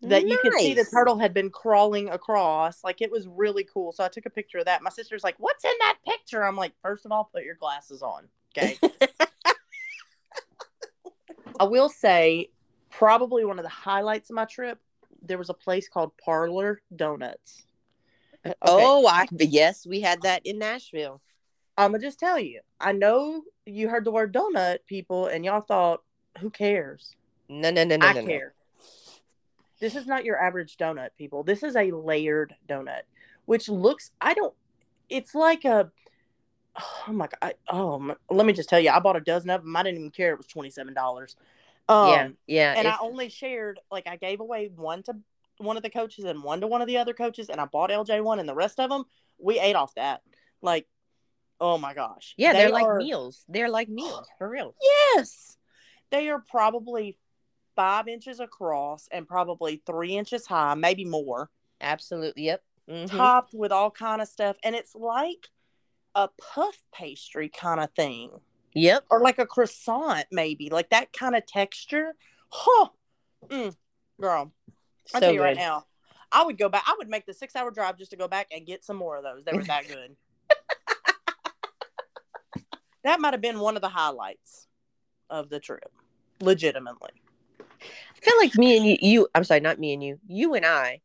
[0.02, 2.82] that you could see the turtle had been crawling across.
[2.84, 3.92] Like it was really cool.
[3.92, 4.82] So I took a picture of that.
[4.82, 8.02] My sister's like, "What's in that picture?" I'm like, first of all, put your glasses
[8.02, 8.78] on." Okay.
[11.60, 12.48] I will say,
[12.88, 14.80] probably one of the highlights of my trip.
[15.22, 17.64] There was a place called Parlor Donuts.
[18.46, 18.56] Oh, okay.
[18.62, 21.20] Oh, I yes, we had that in Nashville.
[21.76, 22.62] I'm gonna just tell you.
[22.80, 26.02] I know you heard the word donut, people, and y'all thought,
[26.38, 27.14] "Who cares?"
[27.50, 28.26] No, no, no, no, I no, no.
[28.26, 28.54] care.
[29.80, 31.42] This is not your average donut, people.
[31.42, 33.02] This is a layered donut,
[33.44, 34.12] which looks.
[34.18, 34.54] I don't.
[35.10, 35.90] It's like a.
[37.08, 37.38] Oh my god!
[37.42, 39.76] I, oh, my, let me just tell you, I bought a dozen of them.
[39.76, 40.32] I didn't even care.
[40.32, 41.36] It was twenty seven dollars.
[41.88, 42.74] Um, yeah, yeah.
[42.76, 45.16] and I only shared like I gave away one to
[45.58, 47.90] one of the coaches and one to one of the other coaches, and I bought
[47.90, 49.04] LJ one, and the rest of them
[49.38, 50.22] we ate off that.
[50.62, 50.86] Like,
[51.60, 53.44] oh my gosh, yeah, They they're like meals.
[53.48, 54.74] They're like meals for real.
[55.14, 55.56] Yes,
[56.10, 57.18] they are probably
[57.76, 62.44] five inches across and probably three inches high, maybe more, Absolutely.
[62.44, 62.62] Yep.
[62.88, 63.08] Mhm.
[63.08, 65.48] topped with all kind of stuff, and it's like
[66.14, 68.30] a puff pastry kind of thing,
[68.74, 69.04] Yep.
[69.10, 72.14] or like a croissant, maybe like that kind of texture.
[72.50, 72.88] Huh,
[73.48, 73.74] mm,
[74.20, 74.52] girl.
[75.14, 75.86] I So tell you right now,
[76.32, 76.84] I would go back.
[76.86, 79.16] I would make the six hour drive just to go back and get some more
[79.16, 79.44] of those.
[79.44, 80.16] They were that good.
[83.04, 84.66] that might have been one of the highlights
[85.28, 85.90] of the trip,
[86.40, 87.10] legitimately.
[87.60, 90.66] I feel like me and you, you, I'm sorry, not me and you, you and
[90.66, 91.00] I,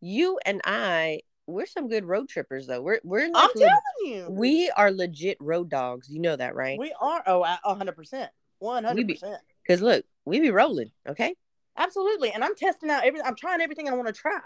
[0.00, 2.82] you and I, we're some good road trippers though.
[2.82, 6.08] We're we're I'm telling you, we are legit road dogs.
[6.10, 6.78] You know that, right?
[6.78, 7.22] we are.
[7.26, 10.90] Oh, a hundred percent, one hundred percent, Because look, we be rolling.
[11.08, 11.34] Okay.
[11.76, 12.32] absolutely.
[12.32, 13.26] And I'm testing out everything.
[13.26, 14.40] I'm trying everything I want to try.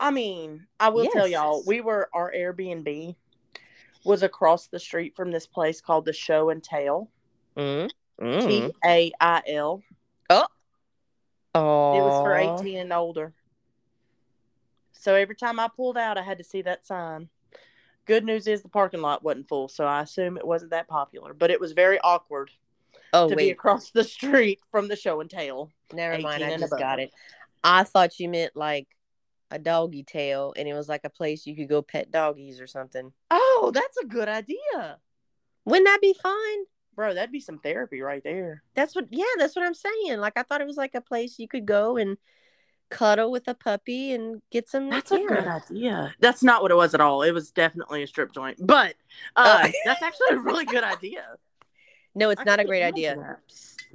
[0.00, 3.14] I mean, I will tell y'all, we were our Airbnb
[4.04, 7.08] was across the street from this place called the Show and Tail.
[7.56, 7.88] Mm.
[7.88, 8.72] T Mm.
[8.84, 9.82] A I L.
[11.54, 13.32] Oh, It was for 18 and older.
[15.02, 17.28] So every time I pulled out, I had to see that sign.
[18.06, 21.34] Good news is the parking lot wasn't full, so I assume it wasn't that popular.
[21.34, 22.52] But it was very awkward
[23.12, 25.72] Oh to be across the street from the show and tell.
[25.92, 26.44] never mind.
[26.44, 26.78] I just above.
[26.78, 27.12] got it.
[27.64, 28.86] I thought you meant like
[29.50, 32.68] a doggy tail, and it was like a place you could go pet doggies or
[32.68, 33.12] something.
[33.28, 34.98] Oh, that's a good idea.
[35.64, 36.64] Wouldn't that be fun?
[36.94, 38.62] Bro, that'd be some therapy right there.
[38.76, 39.08] That's what.
[39.10, 40.20] Yeah, that's what I'm saying.
[40.20, 42.18] Like I thought it was like a place you could go and
[42.92, 44.90] cuddle with a puppy and get some.
[44.90, 46.14] That's a good idea.
[46.20, 47.22] That's not what it was at all.
[47.22, 48.58] It was definitely a strip joint.
[48.60, 48.94] But
[49.36, 49.70] uh, Oh.
[49.84, 51.24] that's actually a really good idea.
[52.14, 53.16] No, it's I not a great idea.
[53.16, 53.38] that.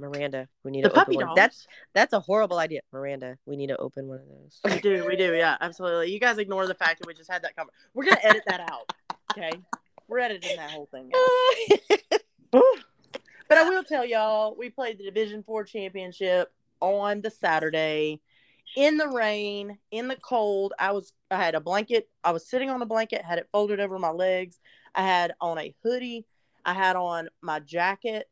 [0.00, 1.34] Miranda, we need The to open puppy one.
[1.34, 3.36] That's that's a horrible idea, Miranda.
[3.46, 4.60] We need to open one of those.
[4.64, 6.12] We do, we do, yeah, absolutely.
[6.12, 7.90] You guys ignore the fact that we just had that conversation.
[7.94, 8.92] We're gonna edit that out,
[9.32, 9.52] okay?
[10.08, 11.10] We're editing that whole thing.
[13.48, 18.20] But I will tell y'all, we played the Division Four championship on the Saturday,
[18.76, 20.72] in the rain, in the cold.
[20.78, 22.08] I was, I had a blanket.
[22.22, 24.58] I was sitting on a blanket, had it folded over my legs.
[24.94, 26.26] I had on a hoodie.
[26.64, 28.28] I had on my jacket.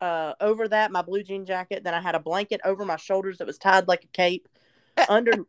[0.00, 1.82] Uh, over that, my blue jean jacket.
[1.84, 4.48] Then I had a blanket over my shoulders that was tied like a cape
[5.08, 5.46] under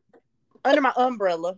[0.64, 1.58] under my umbrella,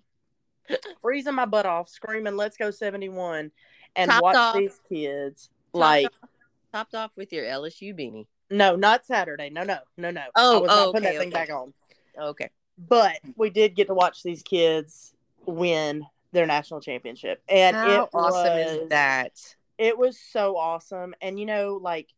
[1.02, 3.52] freezing my butt off, screaming "Let's go 71,"
[3.96, 4.56] and Topped watch off.
[4.56, 6.30] these kids Topped like off-
[6.74, 8.26] topped off with your LSU beanie.
[8.50, 9.50] no, not Saturday.
[9.50, 10.24] No, no, no, no.
[10.36, 11.46] Oh, I was oh, not putting okay, that thing okay.
[11.46, 11.74] back on.
[12.20, 12.50] Okay.
[12.78, 15.14] But we did get to watch these kids
[15.46, 19.56] win their national championship, and How it awesome was, is that?
[19.78, 22.10] It was so awesome, and you know, like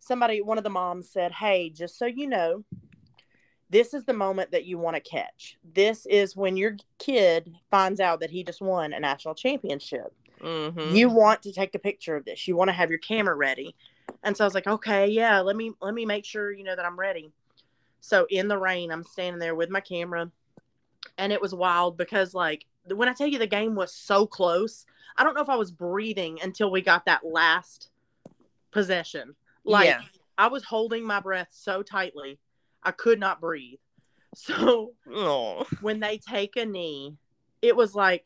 [0.00, 2.64] somebody, one of the moms said, "Hey, just so you know."
[3.70, 5.56] This is the moment that you want to catch.
[5.64, 10.12] This is when your kid finds out that he just won a national championship.
[10.42, 10.94] Mm-hmm.
[10.96, 13.76] you want to take a picture of this you want to have your camera ready
[14.24, 16.74] and so i was like okay yeah let me let me make sure you know
[16.74, 17.32] that i'm ready
[18.04, 20.30] so in the rain i'm standing there with my camera
[21.16, 24.84] and it was wild because like when i tell you the game was so close
[25.16, 27.88] i don't know if i was breathing until we got that last
[28.72, 29.34] possession
[29.64, 30.00] like Yeah.
[30.36, 32.38] i was holding my breath so tightly
[32.82, 33.78] i could not breathe
[34.34, 35.66] so Oh.
[35.82, 37.16] when they take a knee,
[37.60, 38.24] it was like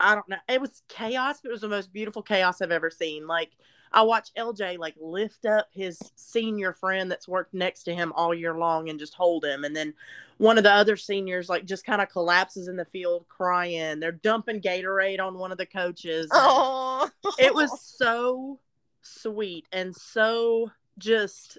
[0.00, 0.36] I don't know.
[0.48, 3.26] It was chaos, but it was the most beautiful chaos I've ever seen.
[3.26, 3.52] Like
[3.96, 8.34] I watched LJ like lift up his senior friend that's worked next to him all
[8.34, 9.64] year long and just hold him.
[9.64, 9.94] And then
[10.36, 13.98] one of the other seniors like just kind of collapses in the field crying.
[13.98, 16.28] They're dumping Gatorade on one of the coaches.
[16.30, 17.08] Oh.
[17.38, 18.60] It was so
[19.00, 21.56] sweet and so just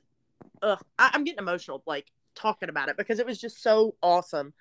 [0.62, 4.54] ugh, I, I'm getting emotional like talking about it because it was just so awesome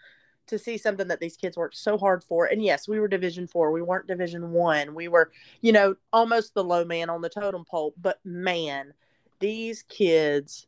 [0.47, 2.47] to see something that these kids worked so hard for.
[2.47, 3.73] And yes, we were division four.
[3.73, 4.95] We weren't division one.
[4.95, 7.95] We were, you know, almost the low man on the totem pole.
[8.01, 8.95] But man,
[9.41, 10.67] these kids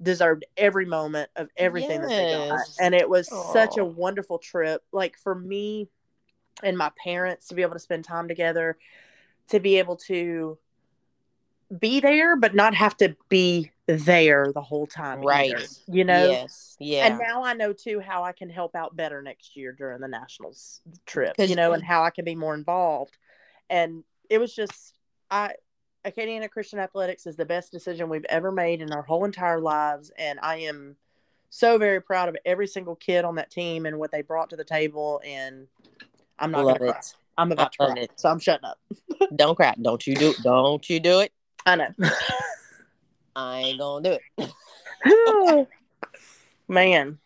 [0.00, 2.60] deserved every moment of everything that they got.
[2.80, 4.82] And it was such a wonderful trip.
[4.92, 5.88] Like for me
[6.62, 8.78] and my parents to be able to spend time together,
[9.48, 10.58] to be able to
[11.78, 15.22] be there, but not have to be there the whole time.
[15.22, 15.50] Right.
[15.50, 16.28] either, you know?
[16.28, 16.76] Yes.
[16.78, 17.06] Yeah.
[17.06, 20.08] And now I know too how I can help out better next year during the
[20.08, 23.16] nationals trip you know, and how I can be more involved.
[23.70, 24.94] And it was just
[25.30, 25.54] I
[26.04, 30.12] Acadiana Christian Athletics is the best decision we've ever made in our whole entire lives,
[30.16, 30.96] and I am
[31.50, 34.56] so very proud of every single kid on that team and what they brought to
[34.56, 35.20] the table.
[35.24, 35.66] And
[36.38, 37.00] I'm not gonna cry.
[37.36, 38.12] I'm about to cry, it.
[38.16, 38.78] so I'm shutting up.
[39.36, 39.74] Don't cry.
[39.80, 41.32] Don't you do don't you do it.
[41.66, 41.88] I know.
[43.38, 44.46] I ain't gonna do
[45.06, 45.68] it.
[46.68, 47.18] Man,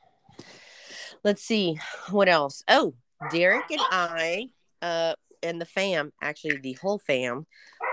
[1.24, 1.78] Let's see
[2.10, 2.64] what else.
[2.66, 2.94] Oh,
[3.30, 4.48] Derek and I,
[4.80, 7.46] uh, and the fam, actually the whole fam,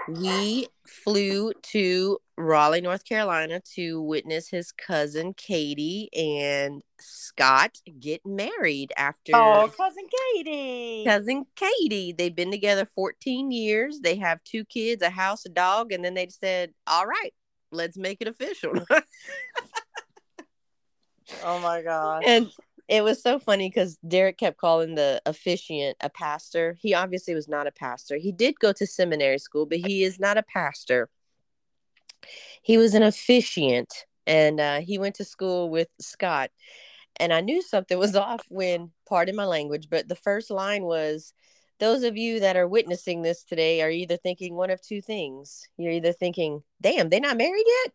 [0.08, 8.92] we flew to Raleigh, North Carolina to witness his cousin Katie and Scott get married
[8.98, 11.04] after oh, cousin Katie.
[11.06, 12.12] cousin Katie.
[12.12, 14.00] They've been together 14 years.
[14.00, 17.34] They have two kids, a house, a dog, and then they said, All right,
[17.72, 18.74] let's make it official.
[21.44, 22.24] Oh my god.
[22.26, 22.52] and
[22.88, 26.76] it was so funny because Derek kept calling the officiant a pastor.
[26.80, 28.18] He obviously was not a pastor.
[28.18, 31.08] He did go to seminary school, but he is not a pastor.
[32.64, 36.50] He was an officiant, and uh, he went to school with Scott.
[37.18, 41.34] And I knew something was off when, pardon my language, but the first line was,
[41.80, 45.68] "Those of you that are witnessing this today are either thinking one of two things.
[45.78, 47.94] You're either thinking, damn, they're not married yet,'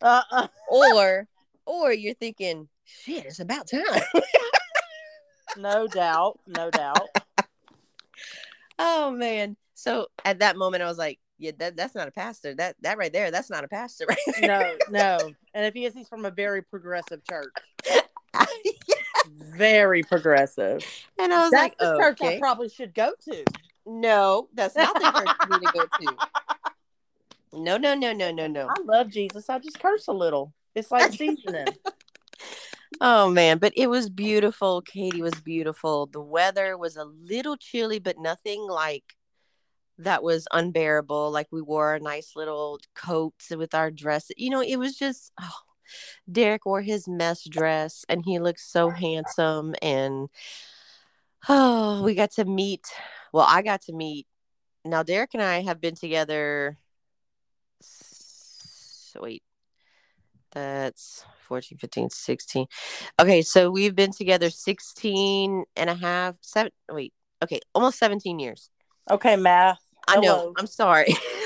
[0.00, 1.28] Uh, uh, or,
[1.66, 4.02] or you're thinking, shit, it's about time."
[5.58, 6.38] no doubt.
[6.46, 7.08] No doubt.
[8.76, 9.56] Oh man.
[9.74, 12.54] So at that moment I was like, yeah, that, that's not a pastor.
[12.54, 14.48] That that right there, that's not a pastor right there.
[14.48, 15.32] No, no.
[15.54, 17.54] And if he is, he's from a very progressive church.
[19.36, 20.84] Very progressive.
[21.18, 23.44] and I was That's like, the church I probably should go to.
[23.86, 26.16] no, that's not the church for me to go to.
[27.52, 28.68] No, no, no, no, no, no.
[28.68, 29.48] I love Jesus.
[29.48, 30.52] I just curse a little.
[30.74, 31.66] It's like seasoning.
[33.00, 34.80] Oh man, but it was beautiful.
[34.80, 36.06] Katie was beautiful.
[36.06, 39.16] The weather was a little chilly, but nothing like
[39.98, 41.32] that was unbearable.
[41.32, 44.30] Like we wore nice little coats with our dress.
[44.36, 45.50] You know, it was just oh,
[46.30, 50.28] Derek wore his mess dress and he looked so handsome and
[51.48, 52.86] oh, we got to meet.
[53.32, 54.26] Well, I got to meet.
[54.84, 56.76] Now Derek and I have been together
[57.82, 59.42] s- wait.
[60.52, 62.66] That's 14, 15, 16.
[63.20, 68.70] Okay, so we've been together 16 and a half, seven, wait, okay, almost 17 years.
[69.10, 69.80] Okay, math.
[70.06, 70.52] I know, Hello.
[70.56, 71.08] I'm sorry.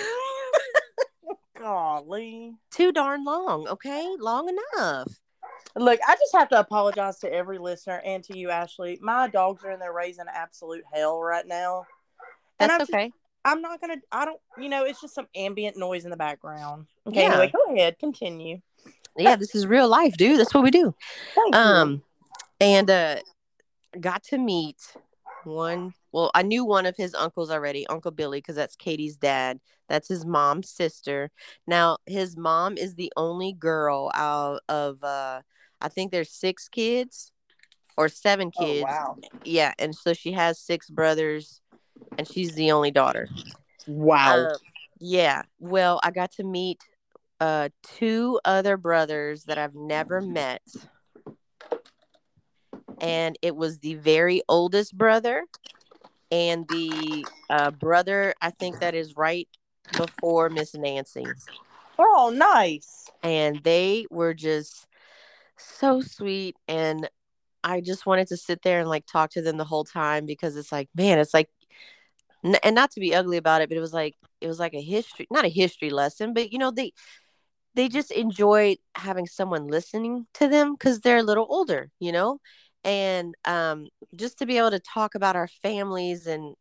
[1.69, 2.55] Golly.
[2.71, 4.15] Too darn long, okay?
[4.19, 5.21] Long enough.
[5.77, 8.99] Look, I just have to apologize to every listener and to you, Ashley.
[9.03, 11.85] My dogs are in there raising absolute hell right now.
[12.59, 13.13] And That's I'm just- okay.
[13.45, 13.97] I'm not gonna.
[14.11, 14.41] I don't.
[14.59, 16.87] You know, it's just some ambient noise in the background.
[17.07, 17.23] Okay.
[17.23, 17.33] Yeah.
[17.33, 17.99] Anyway, go ahead.
[17.99, 18.61] Continue.
[19.17, 20.39] Yeah, this is real life, dude.
[20.39, 20.95] That's what we do.
[21.35, 21.61] Thank you.
[21.61, 22.03] Um,
[22.61, 23.17] and uh,
[23.99, 24.77] got to meet
[25.45, 25.93] one.
[26.13, 29.61] Well, I knew one of his uncles already, Uncle Billy, because that's Katie's dad.
[29.89, 31.31] That's his mom's sister.
[31.67, 35.43] Now, his mom is the only girl out of, uh,
[35.81, 37.33] I think there's six kids
[37.97, 38.83] or seven kids.
[38.83, 39.17] wow.
[39.45, 41.61] Yeah, and so she has six brothers,
[42.17, 43.29] and she's the only daughter.
[43.87, 44.49] Wow.
[44.51, 44.57] Um,
[45.01, 45.43] yeah.
[45.59, 46.81] Well, I got to meet
[47.41, 50.63] uh two other brothers that I've never met.
[53.01, 55.45] And it was the very oldest brother
[56.31, 59.49] and the uh, brother, I think that is right
[59.97, 61.27] before Miss Nancy.
[61.99, 63.11] oh, nice.
[63.23, 64.87] And they were just
[65.57, 66.57] so sweet.
[66.67, 67.09] And
[67.65, 70.57] I just wanted to sit there and like talk to them the whole time because
[70.57, 71.49] it's like, man, it's like,
[72.45, 74.75] n- and not to be ugly about it, but it was like, it was like
[74.75, 76.93] a history, not a history lesson, but you know, they,
[77.75, 82.41] they just enjoyed having someone listening to them because they're a little older, you know,
[82.85, 86.55] and um, just to be able to talk about our families and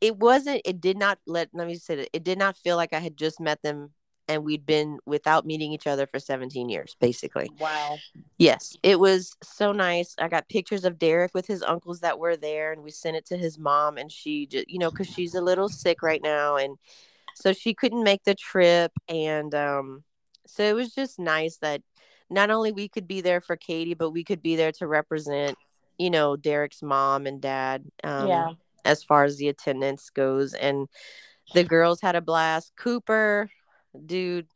[0.00, 2.92] it wasn't, it did not let, let me say it, it did not feel like
[2.92, 3.90] I had just met them
[4.28, 7.50] and we'd been without meeting each other for 17 years, basically.
[7.58, 7.98] Wow.
[8.36, 10.14] Yes, it was so nice.
[10.18, 13.26] I got pictures of Derek with his uncles that were there, and we sent it
[13.26, 13.96] to his mom.
[13.96, 16.76] And she just, you know, because she's a little sick right now, and
[17.34, 18.92] so she couldn't make the trip.
[19.08, 20.04] And um,
[20.46, 21.82] so it was just nice that
[22.30, 25.56] not only we could be there for Katie, but we could be there to represent,
[25.98, 27.84] you know, Derek's mom and dad.
[28.04, 28.50] Um, yeah.
[28.84, 30.54] as far as the attendance goes.
[30.54, 30.88] And
[31.54, 32.72] the girls had a blast.
[32.76, 33.50] Cooper,
[34.04, 34.46] dude,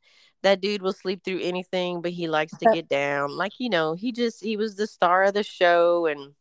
[0.42, 3.36] that dude will sleep through anything, but he likes to get down.
[3.36, 6.06] Like, you know, he just, he was the star of the show.
[6.06, 6.34] And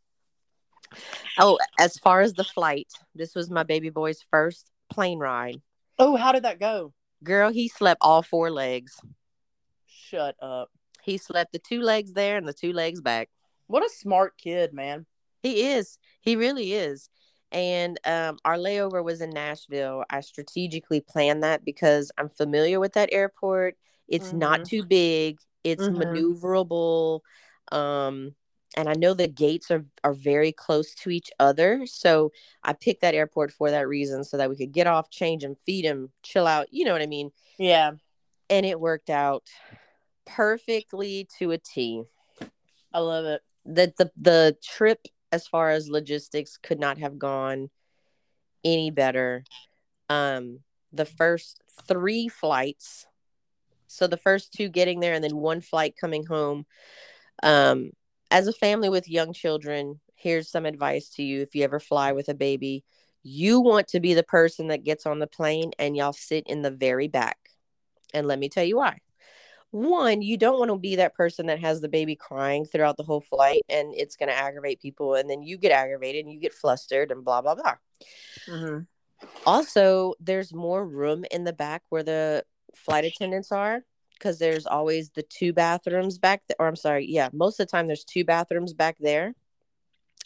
[1.39, 5.61] oh, as far as the flight, this was my baby boy's first plane ride.
[5.99, 6.93] Oh, how did that go?
[7.23, 8.99] Girl, he slept all four legs.
[9.86, 10.69] Shut up.
[11.04, 13.30] He slept the two legs there and the two legs back.
[13.68, 15.06] What a smart kid, man.
[15.43, 15.97] He is.
[16.22, 17.10] He really is.
[17.52, 20.04] And um, our layover was in Nashville.
[20.10, 23.76] I strategically planned that because I'm familiar with that airport.
[24.08, 24.68] It's not Mhm.
[24.70, 25.39] too big.
[25.64, 25.97] It's Mhm.
[25.97, 27.22] maneuverable.
[27.72, 28.36] Um,
[28.78, 31.86] and I know the gates are are very close to each other.
[31.86, 32.32] So
[32.64, 35.56] I picked that airport for that reason, so that we could get off, change him,
[35.66, 36.68] feed him, chill out.
[36.72, 37.32] You know what I mean?
[37.58, 37.91] Yeah.
[38.49, 39.49] And it worked out
[40.26, 42.03] perfectly to a T.
[42.93, 43.41] I love it.
[43.65, 47.69] The the the trip as far as logistics could not have gone
[48.63, 49.43] any better.
[50.09, 50.59] Um,
[50.91, 53.05] the first three flights,
[53.88, 56.65] so the first two getting there, and then one flight coming home.
[57.43, 57.91] Um,
[58.30, 62.11] as a family with young children, here's some advice to you if you ever fly
[62.11, 62.84] with a baby.
[63.24, 66.61] You want to be the person that gets on the plane and y'all sit in
[66.61, 67.38] the very back.
[68.13, 68.99] And let me tell you why.
[69.72, 73.03] One, you don't want to be that person that has the baby crying throughout the
[73.03, 75.15] whole flight and it's going to aggravate people.
[75.15, 77.76] And then you get aggravated and you get flustered and blah, blah, blah.
[78.49, 78.80] Mm-hmm.
[79.45, 82.43] Also, there's more room in the back where the
[82.76, 86.57] flight attendants are because there's always the two bathrooms back there.
[86.59, 89.34] Or I'm sorry, yeah, most of the time there's two bathrooms back there.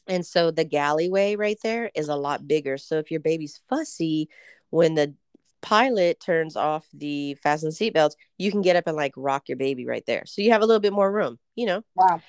[0.08, 2.78] And so the galleyway right there is a lot bigger.
[2.78, 4.30] So if your baby's fussy
[4.70, 5.14] when the
[5.62, 9.86] pilot turns off the fasten seatbelts, you can get up and like rock your baby
[9.86, 10.24] right there.
[10.26, 11.84] So you have a little bit more room, you know.
[11.96, 12.22] Wow.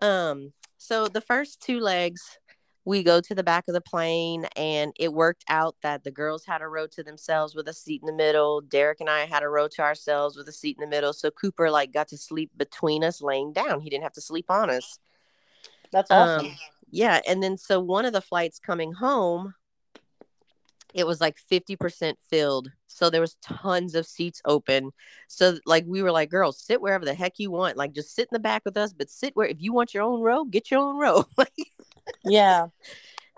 [0.00, 2.38] Um, so the first two legs
[2.86, 6.46] we go to the back of the plane and it worked out that the girls
[6.46, 9.42] had a row to themselves with a seat in the middle derek and i had
[9.42, 12.16] a row to ourselves with a seat in the middle so cooper like got to
[12.16, 14.98] sleep between us laying down he didn't have to sleep on us
[15.92, 16.52] that's awesome um,
[16.90, 19.52] yeah and then so one of the flights coming home
[20.96, 24.90] it was like 50% filled so there was tons of seats open.
[25.28, 28.22] So like we were like girls sit wherever the heck you want like just sit
[28.24, 30.70] in the back with us but sit where if you want your own row get
[30.70, 31.24] your own row.
[32.24, 32.68] Yeah.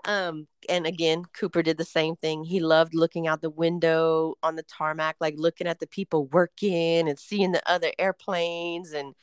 [0.05, 2.43] um and again cooper did the same thing.
[2.43, 7.09] He loved looking out the window on the tarmac like looking at the people working
[7.09, 9.15] and seeing the other airplanes and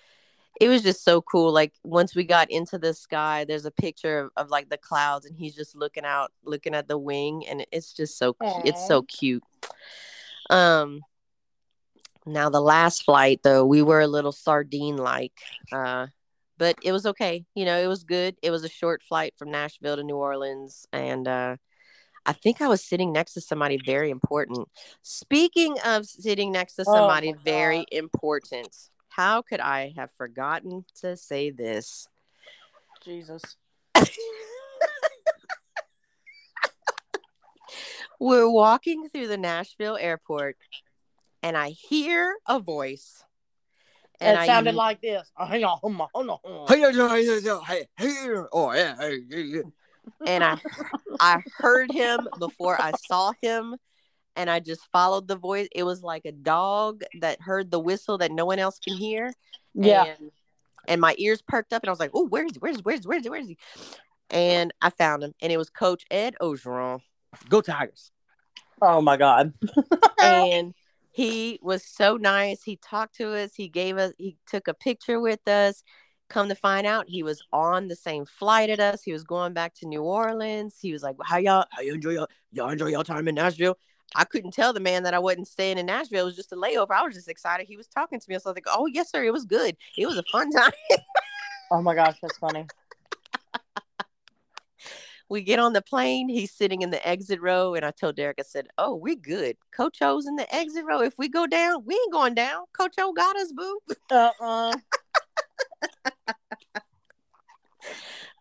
[0.61, 4.19] it was just so cool like once we got into the sky there's a picture
[4.21, 7.67] of, of like the clouds and he's just looking out looking at the wing and
[7.73, 8.63] it's just so Aww.
[8.65, 9.43] it's so cute
[10.51, 11.01] um
[12.25, 15.39] now the last flight though we were a little sardine like
[15.73, 16.07] uh
[16.59, 17.45] but it was okay.
[17.55, 18.37] You know, it was good.
[18.43, 21.57] It was a short flight from Nashville to New Orleans, and uh,
[22.25, 24.69] I think I was sitting next to somebody very important.
[25.03, 28.75] Speaking of sitting next to oh somebody oh very important,
[29.17, 32.07] how could I have forgotten to say this?
[33.03, 33.57] Jesus.
[38.21, 40.59] We're walking through the Nashville airport,
[41.43, 43.25] and I hear a voice
[44.21, 45.31] and it I sounded like this.
[45.37, 46.39] Oh, hang on, hold on, hold on.
[46.45, 46.75] Oh,
[49.31, 49.63] yeah.
[50.27, 50.59] and I,
[51.21, 53.77] I heard him before I saw him,
[54.37, 55.69] and I just followed the voice.
[55.75, 59.33] It was like a dog that heard the whistle that no one else can hear.
[59.75, 60.05] Yeah.
[60.05, 60.31] And,
[60.87, 62.59] and my ears perked up, and I was like, "Oh, where's he?
[62.59, 63.31] Where's where's where's he?
[63.31, 63.59] Where's he?"
[64.31, 67.01] And I found him, and it was Coach Ed Orgeron.
[67.49, 68.13] Go Tigers!
[68.81, 69.53] Oh my God!
[70.23, 70.75] and
[71.11, 72.63] he was so nice.
[72.63, 73.55] He talked to us.
[73.55, 75.83] He gave us, he took a picture with us.
[76.29, 79.03] Come to find out, he was on the same flight as us.
[79.03, 80.77] He was going back to New Orleans.
[80.81, 81.67] He was like, "How y'all?
[81.71, 82.29] How you enjoy y'all?
[82.53, 83.79] Y'all enjoy y'all time in Nashville?"
[84.15, 86.23] I couldn't tell the man that I wasn't staying in Nashville.
[86.23, 86.93] It was just a layover.
[86.93, 87.67] I was just excited.
[87.67, 88.35] He was talking to me.
[88.39, 89.25] So I was like, "Oh yes, sir.
[89.25, 89.77] It was good.
[89.97, 90.73] It was a fun time."
[91.71, 92.67] oh my gosh, that's funny
[95.29, 96.29] we get on the plane.
[96.29, 97.75] He's sitting in the exit row.
[97.75, 99.57] And I told Derek, I said, Oh, we're good.
[99.75, 101.01] Coach O's in the exit row.
[101.01, 102.65] If we go down, we ain't going down.
[102.73, 103.79] Coach O got us, boo.
[104.11, 104.77] Uh-uh.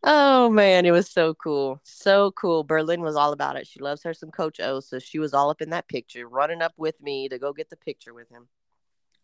[0.06, 1.82] oh man, it was so cool.
[1.84, 2.64] So cool.
[2.64, 3.68] Berlin was all about it.
[3.68, 4.80] She loves her some Coach O.
[4.80, 7.70] So she was all up in that picture, running up with me to go get
[7.70, 8.48] the picture with him.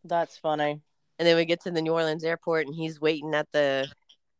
[0.03, 0.81] That's funny.
[1.19, 3.87] And then we get to the New Orleans airport and he's waiting at the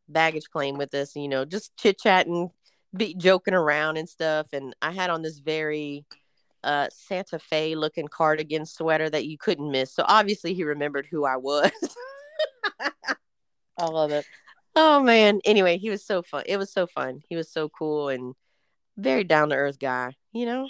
[0.10, 2.50] baggage claim with us, you know, just chit chatting,
[2.96, 4.48] be joking around and stuff.
[4.52, 6.06] And I had on this very
[6.64, 9.94] uh, Santa Fe looking cardigan sweater that you couldn't miss.
[9.94, 11.72] So obviously he remembered who I was.
[13.78, 14.26] I love it.
[14.76, 15.40] Oh man.
[15.46, 16.44] Anyway, he was so fun.
[16.46, 17.22] It was so fun.
[17.30, 18.36] He was so cool and
[18.98, 20.70] very down to earth guy, you know?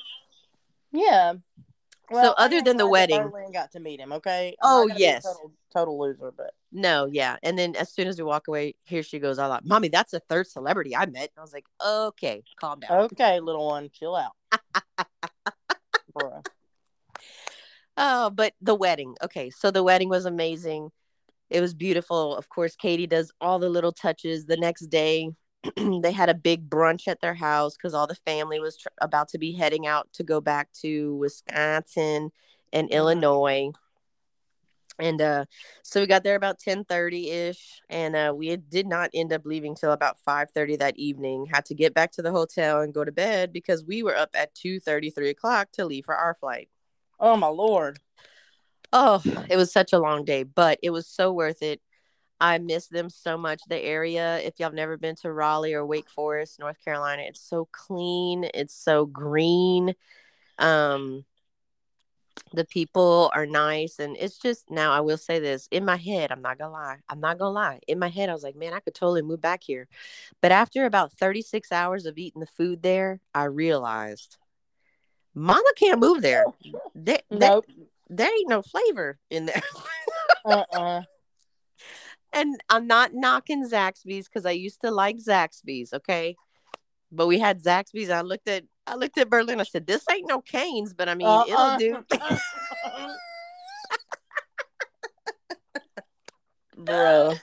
[0.92, 1.34] Yeah.
[2.10, 4.12] Well, so other than the wedding, got to meet him.
[4.12, 4.56] Okay.
[4.62, 5.24] I'm oh yes.
[5.24, 7.38] Total, total, loser, but no, yeah.
[7.42, 9.40] And then as soon as we walk away, here she goes.
[9.40, 11.30] I like, mommy, that's the third celebrity I met.
[11.38, 13.10] I was like, okay, calm down.
[13.14, 14.34] Okay, little one, chill out.
[17.98, 19.16] oh, but the wedding.
[19.24, 20.92] Okay, so the wedding was amazing.
[21.52, 22.36] It was beautiful.
[22.36, 24.46] Of course, Katie does all the little touches.
[24.46, 25.32] The next day,
[25.76, 29.28] they had a big brunch at their house because all the family was tr- about
[29.30, 32.32] to be heading out to go back to Wisconsin
[32.72, 32.98] and mm-hmm.
[32.98, 33.72] Illinois.
[34.98, 35.46] and uh
[35.84, 39.46] so we got there about 10 30 ish and uh we did not end up
[39.46, 42.94] leaving till about 5 30 that evening had to get back to the hotel and
[42.94, 46.34] go to bed because we were up at 2 33 o'clock to leave for our
[46.36, 46.70] flight
[47.24, 48.00] Oh my lord.
[48.94, 51.82] Oh it was such a long day but it was so worth it.
[52.40, 53.62] I miss them so much.
[53.70, 57.42] The area if y'all have never been to raleigh or wake forest north carolina it's
[57.42, 59.94] so clean it's so green.
[60.58, 61.26] Um
[62.54, 66.32] the people are nice and it's just now i will say this in my head
[66.32, 68.74] i'm not gonna lie i'm not gonna lie in my head i was like man
[68.74, 69.88] i could totally move back here.
[70.42, 74.38] But after about 36 hours of eating the food there i realized
[75.34, 76.46] mama can't move there.
[77.30, 77.66] Nope.
[78.12, 79.62] There ain't no flavor in there
[80.46, 81.02] Uh-uh.
[82.34, 86.36] and i'm not knocking zaxby's because i used to like zaxby's okay
[87.12, 90.28] but we had zaxby's i looked at i looked at berlin i said this ain't
[90.28, 91.78] no canes but i mean Uh-uh.
[91.78, 92.06] it'll do
[96.84, 97.36] Bro.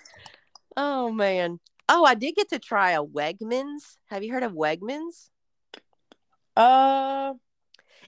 [0.76, 1.60] Oh man.
[1.88, 3.96] Oh, I did get to try a Wegmans.
[4.06, 5.30] Have you heard of Wegmans?
[6.56, 7.34] Uh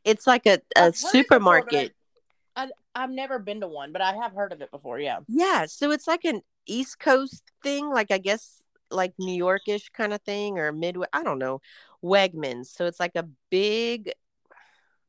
[0.05, 1.95] It's like a, a heard it before, but supermarket.
[2.95, 5.21] I've never been to one, but I have heard of it before, yeah.
[5.29, 8.61] Yeah, so it's like an East Coast thing, like I guess
[8.91, 11.11] like New Yorkish kind of thing or Midwest.
[11.13, 11.61] I don't know.
[12.03, 12.67] Wegmans.
[12.67, 14.13] So it's like a big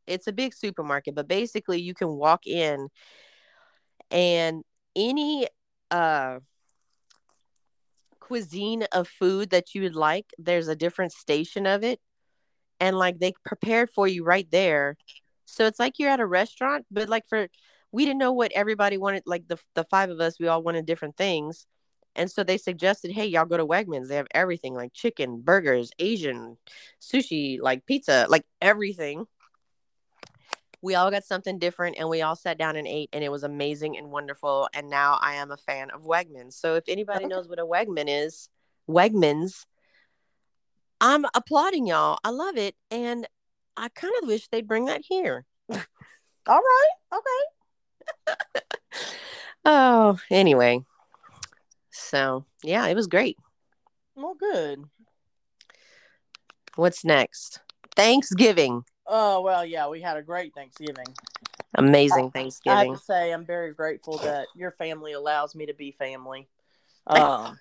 [0.08, 2.90] it's a big supermarket, but basically you can walk in
[4.10, 4.64] and
[4.96, 5.48] any
[5.90, 6.40] uh
[8.20, 12.00] cuisine of food that you would like, there's a different station of it.
[12.80, 14.98] And like they prepared for you right there.
[15.46, 17.48] So it's like you're at a restaurant, but like for
[17.92, 20.86] we didn't know what everybody wanted, like the the five of us, we all wanted
[20.86, 21.66] different things.
[22.16, 24.08] And so they suggested, hey, y'all go to Wegmans.
[24.08, 26.58] They have everything like chicken, burgers, Asian,
[27.02, 29.26] sushi, like pizza, like everything.
[30.82, 33.44] We all got something different and we all sat down and ate, and it was
[33.44, 34.68] amazing and wonderful.
[34.74, 36.54] And now I am a fan of Wegmans.
[36.54, 38.50] So if anybody knows what a Wegman is,
[38.89, 39.66] Wegmans,
[41.00, 42.20] I'm applauding y'all.
[42.24, 42.76] I love it.
[42.89, 43.28] And
[43.78, 45.46] I kind of wish they'd bring that here.
[45.70, 45.80] All
[46.48, 46.89] right.
[47.14, 47.61] Okay.
[49.64, 50.84] Oh, anyway.
[51.91, 53.38] So yeah, it was great.
[54.16, 54.86] Well, good.
[56.76, 57.59] What's next?
[57.95, 58.84] Thanksgiving.
[59.05, 61.05] Oh, well, yeah, we had a great Thanksgiving.
[61.76, 62.78] Amazing Thanksgiving.
[62.78, 66.47] I have to say, I'm very grateful that your family allows me to be family.
[67.07, 67.57] Um,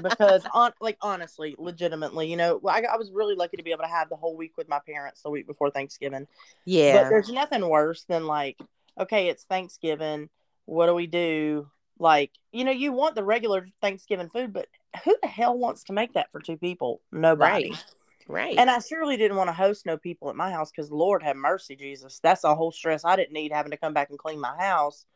[0.00, 3.82] because on like honestly, legitimately, you know, I, I was really lucky to be able
[3.82, 6.26] to have the whole week with my parents the week before Thanksgiving.
[6.64, 6.94] Yeah.
[6.94, 7.08] But Yeah.
[7.10, 8.56] there's nothing worse than like,
[8.98, 10.28] okay, it's Thanksgiving.
[10.66, 11.68] What do we do?
[11.98, 14.68] Like, you know, you want the regular Thanksgiving food, but
[15.04, 17.00] who the hell wants to make that for two people?
[17.10, 17.70] Nobody.
[17.70, 17.84] Right.
[18.28, 18.58] Right.
[18.58, 21.36] And I surely didn't want to host no people at my house because Lord have
[21.36, 22.20] mercy, Jesus.
[22.22, 25.06] That's a whole stress I didn't need having to come back and clean my house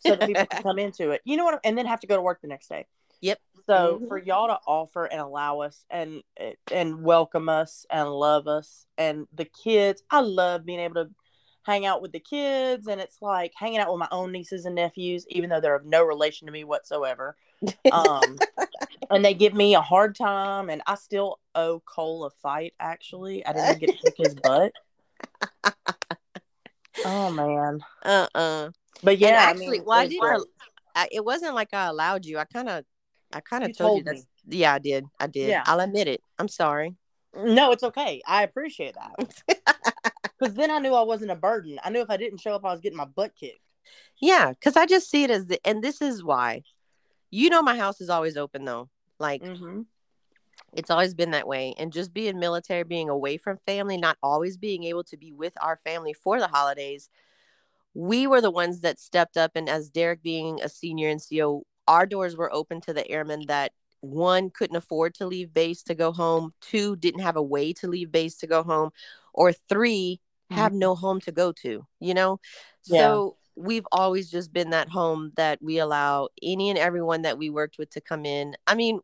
[0.00, 1.22] so that people could come into it.
[1.24, 1.60] You know what?
[1.64, 2.86] And then have to go to work the next day.
[3.22, 3.40] Yep.
[3.66, 4.08] So Mhm.
[4.08, 6.22] for y'all to offer and allow us and
[6.70, 11.10] and welcome us and love us and the kids, I love being able to
[11.68, 14.74] hang out with the kids and it's like hanging out with my own nieces and
[14.74, 17.36] nephews, even though they're of no relation to me whatsoever.
[17.92, 18.38] Um,
[19.10, 22.72] and they give me a hard time, and I still owe Cole a fight.
[22.80, 24.72] Actually, I didn't even get to kick his butt.
[27.04, 28.70] Oh man, uh-uh.
[29.02, 30.20] but yeah, and I actually, mean, well, I didn't.
[30.20, 30.40] great.
[30.96, 32.38] I, it wasn't like I allowed you.
[32.38, 32.84] I kind of,
[33.32, 34.56] I kind of You told, you told that.
[34.56, 35.04] Yeah, I did.
[35.20, 35.50] I did.
[35.50, 35.62] Yeah.
[35.66, 36.22] I'll admit it.
[36.38, 36.96] I'm sorry.
[37.34, 38.22] No, it's okay.
[38.26, 39.34] I appreciate that
[40.38, 41.78] because then I knew I wasn't a burden.
[41.84, 43.60] I knew if I didn't show up, I was getting my butt kicked.
[44.20, 46.62] Yeah, because I just see it as, the, and this is why.
[47.30, 48.88] You know, my house is always open though.
[49.18, 49.82] Like Mm-hmm.
[50.72, 51.74] it's always been that way.
[51.78, 55.54] And just being military, being away from family, not always being able to be with
[55.60, 57.08] our family for the holidays,
[57.94, 59.52] we were the ones that stepped up.
[59.54, 63.72] And as Derek being a senior NCO, our doors were open to the airmen that
[64.00, 67.88] one couldn't afford to leave base to go home, two didn't have a way to
[67.88, 68.90] leave base to go home,
[69.32, 70.20] or 3
[70.50, 70.78] have mm-hmm.
[70.78, 72.40] no home to go to, you know?
[72.86, 73.00] Yeah.
[73.00, 77.50] So we've always just been that home that we allow any and everyone that we
[77.50, 78.56] worked with to come in.
[78.66, 79.00] I mean,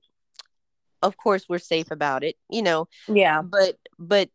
[1.03, 3.43] of course we're safe about it, you know, Yeah.
[3.43, 4.31] but but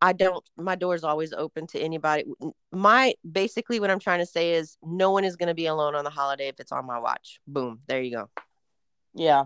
[0.00, 2.24] I don't my door's always open to anybody.
[2.72, 5.94] My basically what I'm trying to say is no one is going to be alone
[5.94, 7.40] on the holiday if it's on my watch.
[7.46, 8.30] Boom, there you go.
[9.14, 9.44] Yeah.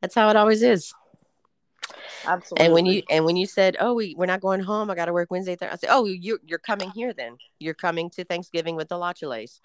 [0.00, 0.92] That's how it always is.
[2.24, 2.64] Absolutely.
[2.64, 4.90] And when you and when you said, "Oh, we we're not going home.
[4.90, 5.72] I got to work Wednesday." Thursday.
[5.72, 7.36] I said, "Oh, you're you're coming here then.
[7.58, 9.60] You're coming to Thanksgiving with the Lachules."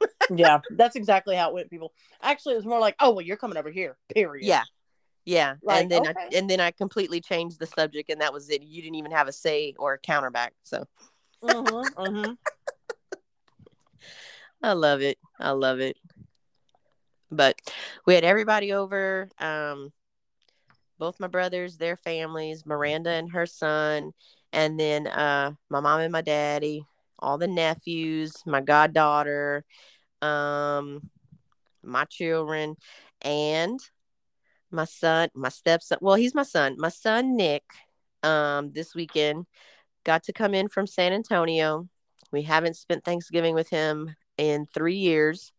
[0.34, 1.70] yeah, that's exactly how it went.
[1.70, 1.92] People
[2.22, 4.46] actually, it was more like, "Oh, well, you're coming over here." Period.
[4.46, 4.62] Yeah.
[5.26, 5.56] Yeah.
[5.62, 8.62] Like, and then I, and then I completely changed the subject and that was it.
[8.62, 10.52] You didn't even have a say or a counterback.
[10.62, 10.86] So
[11.42, 12.32] Mm-hmm, mm-hmm.
[14.62, 15.18] I love it.
[15.38, 15.96] I love it.
[17.30, 17.56] But
[18.06, 19.28] we had everybody over.
[19.38, 19.92] Um,
[20.98, 24.12] both my brothers, their families, Miranda and her son,
[24.52, 26.84] and then uh, my mom and my daddy,
[27.18, 29.64] all the nephews, my goddaughter,
[30.20, 31.08] um,
[31.82, 32.76] my children,
[33.22, 33.80] and
[34.70, 35.98] my son, my stepson.
[36.00, 36.76] Well, he's my son.
[36.78, 37.64] My son Nick.
[38.22, 39.46] Um, this weekend
[40.04, 41.88] got to come in from San Antonio.
[42.32, 45.52] We haven't spent Thanksgiving with him in three years.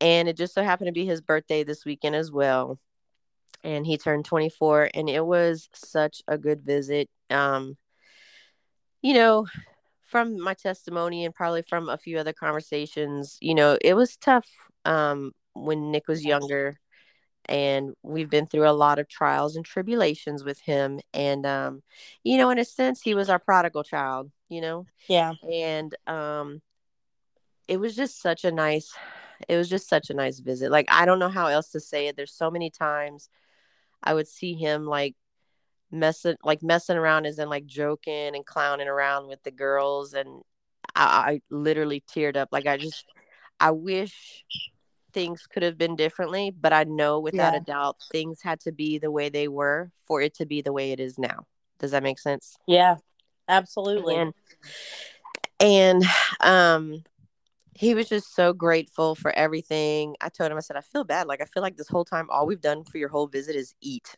[0.00, 2.78] And it just so happened to be his birthday this weekend as well.
[3.62, 7.10] And he turned 24, and it was such a good visit.
[7.28, 7.76] Um,
[9.02, 9.46] you know,
[10.10, 14.48] from my testimony and probably from a few other conversations, you know, it was tough
[14.84, 16.78] um, when Nick was younger.
[17.46, 21.00] And we've been through a lot of trials and tribulations with him.
[21.14, 21.82] And, um,
[22.22, 24.86] you know, in a sense, he was our prodigal child, you know?
[25.08, 25.32] Yeah.
[25.50, 26.60] And um,
[27.66, 28.92] it was just such a nice
[29.48, 32.06] it was just such a nice visit like i don't know how else to say
[32.08, 33.28] it there's so many times
[34.02, 35.14] i would see him like
[35.90, 40.42] messing like messing around as in like joking and clowning around with the girls and
[40.94, 43.04] I, I literally teared up like i just
[43.58, 44.44] i wish
[45.12, 47.58] things could have been differently but i know without Yeah.
[47.58, 50.72] a doubt things had to be the way they were for it to be the
[50.72, 51.46] way it is now
[51.80, 52.96] does that make sense Yeah.
[53.48, 54.14] Absolutely.
[54.14, 54.32] and
[55.58, 56.04] and
[56.40, 57.02] um
[57.74, 61.26] he was just so grateful for everything i told him i said i feel bad
[61.26, 63.74] like i feel like this whole time all we've done for your whole visit is
[63.80, 64.16] eat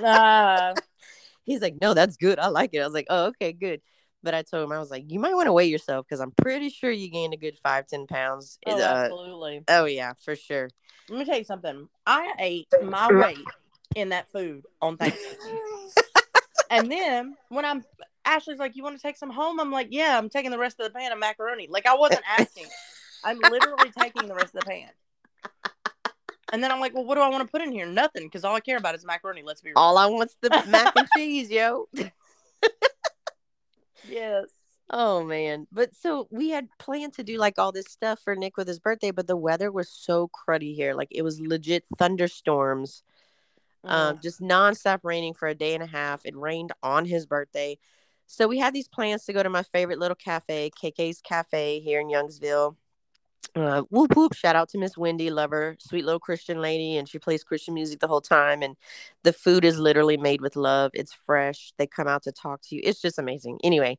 [0.00, 0.74] Ah,
[1.44, 3.80] he's like no that's good i like it i was like oh okay good
[4.22, 6.32] but i told him i was like you might want to weigh yourself because i'm
[6.32, 9.62] pretty sure you gained a good five ten pounds oh, Uh, absolutely.
[9.68, 10.68] oh yeah for sure
[11.08, 11.88] Let me tell you something.
[12.04, 13.38] I ate my weight
[13.94, 15.58] in that food on Thanksgiving.
[16.70, 17.84] and then when I'm
[18.26, 19.58] Ashley's like, You want to take some home?
[19.60, 21.68] I'm like, Yeah, I'm taking the rest of the pan of macaroni.
[21.70, 22.66] Like I wasn't asking.
[23.24, 24.90] I'm literally taking the rest of the pan.
[26.52, 27.86] And then I'm like, Well, what do I want to put in here?
[27.86, 29.42] Nothing, because all I care about is macaroni.
[29.42, 29.78] Let's be real.
[29.78, 31.88] all i want's the mac and cheese yo
[34.08, 34.46] yes.
[34.88, 35.66] Oh man.
[35.72, 38.78] But so we had planned to do like all this stuff for Nick with his
[38.78, 40.94] birthday, but the weather was so cruddy here.
[40.94, 43.02] Like it was legit thunderstorms.
[43.84, 46.24] Um, just nonstop raining for a day and a half.
[46.24, 47.78] It rained on his birthday.
[48.26, 52.00] So we had these plans to go to my favorite little cafe, KK's Cafe here
[52.00, 52.76] in Youngsville.
[53.54, 54.34] Uh, whoop whoop!
[54.34, 57.72] Shout out to Miss Wendy, love her, sweet little Christian lady, and she plays Christian
[57.72, 58.62] music the whole time.
[58.62, 58.76] And
[59.22, 60.90] the food is literally made with love.
[60.92, 61.72] It's fresh.
[61.78, 62.82] They come out to talk to you.
[62.84, 63.58] It's just amazing.
[63.64, 63.98] Anyway,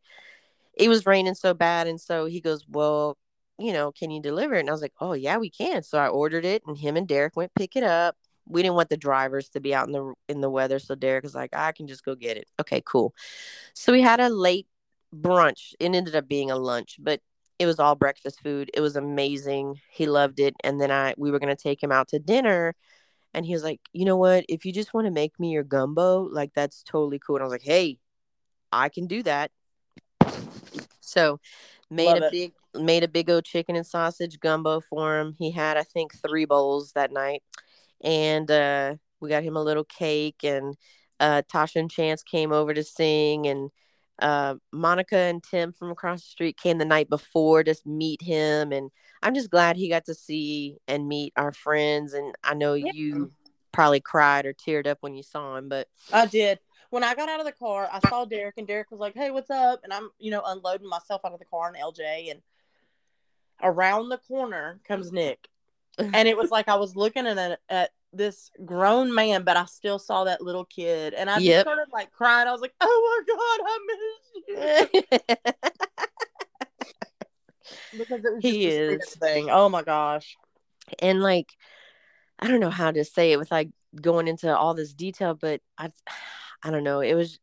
[0.76, 3.18] it was raining so bad, and so he goes, "Well,
[3.58, 5.98] you know, can you deliver it?" And I was like, "Oh yeah, we can." So
[5.98, 8.16] I ordered it, and him and Derek went pick it up.
[8.50, 11.24] We didn't want the drivers to be out in the in the weather, so Derek
[11.24, 13.14] was like, "I can just go get it." Okay, cool.
[13.74, 14.68] So we had a late
[15.16, 15.74] brunch.
[15.80, 17.22] It ended up being a lunch, but
[17.60, 18.70] it was all breakfast food.
[18.74, 19.80] It was amazing.
[19.92, 20.56] He loved it.
[20.64, 22.76] And then I we were gonna take him out to dinner.
[23.34, 24.46] And he was like, you know what?
[24.50, 27.36] If you just want to make me your gumbo, like that's totally cool.
[27.36, 28.00] And I was like, hey,
[28.72, 29.52] I can do that.
[31.02, 31.40] So
[31.90, 32.32] made Love a it.
[32.32, 35.36] big made a big old chicken and sausage gumbo for him.
[35.38, 37.44] He had, I think, three bowls that night.
[38.02, 40.76] And uh we got him a little cake and
[41.20, 43.72] uh Tasha and Chance came over to sing and
[44.20, 48.72] uh, Monica and Tim from across the street came the night before to meet him,
[48.72, 48.90] and
[49.22, 52.14] I'm just glad he got to see and meet our friends.
[52.14, 52.92] And I know Yeah.
[52.94, 53.32] you
[53.72, 56.60] probably cried or teared up when you saw him, but I did.
[56.90, 59.30] When I got out of the car, I saw Derek, and Derek was like, "Hey,
[59.30, 62.42] what's up?" And I'm, you know, unloading myself out of the car in LJ, and
[63.62, 65.48] around the corner comes Nick,
[65.98, 69.66] and it was like I was looking at a, at this grown man, but I
[69.66, 72.48] still saw that little kid, and I just started like crying.
[72.48, 75.02] I was like, "Oh my god, I miss you,"
[77.98, 79.16] because it was He is.
[79.16, 79.50] thing.
[79.50, 80.38] Oh my gosh.
[81.00, 81.52] and like
[82.40, 83.70] I don't know how to say it with like
[84.00, 85.92] going into all this detail, but I
[86.64, 87.02] I don't know.
[87.02, 87.40] It was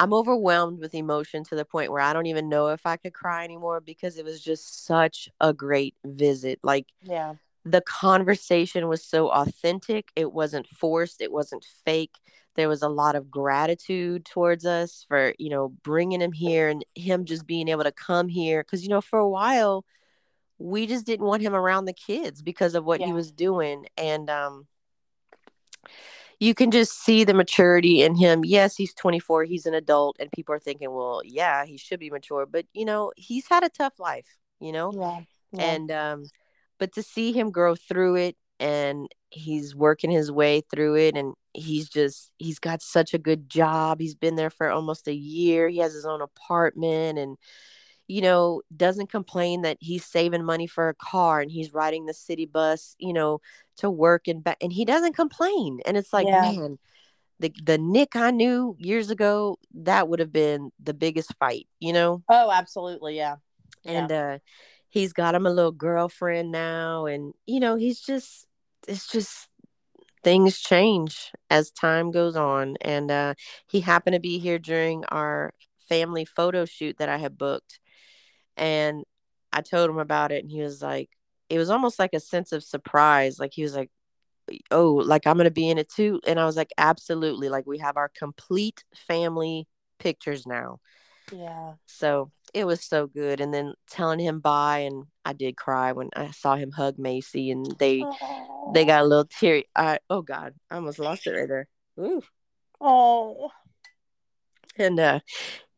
[0.00, 3.12] I'm overwhelmed with emotion to the point where I don't even know if I could
[3.12, 6.58] cry anymore because it was just such a great visit.
[6.62, 7.34] Like Yeah.
[7.66, 10.08] the conversation was so authentic.
[10.16, 11.20] It wasn't forced.
[11.20, 12.14] It wasn't fake.
[12.54, 16.82] There was a lot of gratitude towards us for, you know, bringing him here and
[16.94, 18.64] him just being able to come here.
[18.64, 19.84] Cause, you know, for a while,
[20.58, 23.86] we just didn't want him around the kids because of what he was doing.
[23.98, 24.66] And, um,
[26.40, 28.44] you can just see the maturity in him.
[28.44, 32.10] Yes, he's 24, he's an adult, and people are thinking, well, yeah, he should be
[32.10, 34.92] mature, but you know, he's had a tough life, you know?
[34.92, 35.20] Yeah.
[35.52, 35.72] yeah.
[35.72, 36.24] and um
[36.78, 41.34] but to see him grow through it and he's working his way through it and
[41.52, 45.68] he's just he's got such a good job he's been there for almost a year
[45.68, 47.36] he has his own apartment and
[48.10, 52.14] you know, doesn't complain that he's saving money for a car and he's riding the
[52.14, 53.40] city bus, you know,
[53.76, 55.80] to work and back and he doesn't complain.
[55.86, 56.40] And it's like, Yeah.
[56.40, 56.78] man,
[57.40, 61.92] the the Nick I knew years ago, that would have been the biggest fight, you
[61.92, 62.22] know?
[62.28, 63.16] Oh, absolutely.
[63.16, 63.36] Yeah.
[63.84, 64.08] Yeah.
[64.08, 64.38] And uh
[64.90, 68.46] he's got him a little girlfriend now and you know, he's just
[68.88, 69.48] it's just
[70.22, 73.34] things change as time goes on and uh
[73.68, 75.52] he happened to be here during our
[75.88, 77.80] family photo shoot that I had booked
[78.60, 79.02] and
[79.52, 81.10] I told him about it and he was like
[81.48, 83.40] it was almost like a sense of surprise.
[83.40, 83.90] Like he was like
[84.70, 86.20] oh like I'm going to be in it too.
[86.26, 87.48] And I was like absolutely.
[87.48, 89.66] Like we have our complete family
[89.98, 90.78] pictures now.
[91.32, 91.74] Yeah.
[91.86, 93.40] so it was so good.
[93.40, 97.50] And then telling him bye and I did cry when I saw him hug Macy
[97.50, 98.04] and they
[98.74, 101.68] they got a little teary I oh god I almost lost it right there.
[101.98, 102.22] Ooh.
[102.80, 103.50] Oh.
[104.76, 105.20] and uh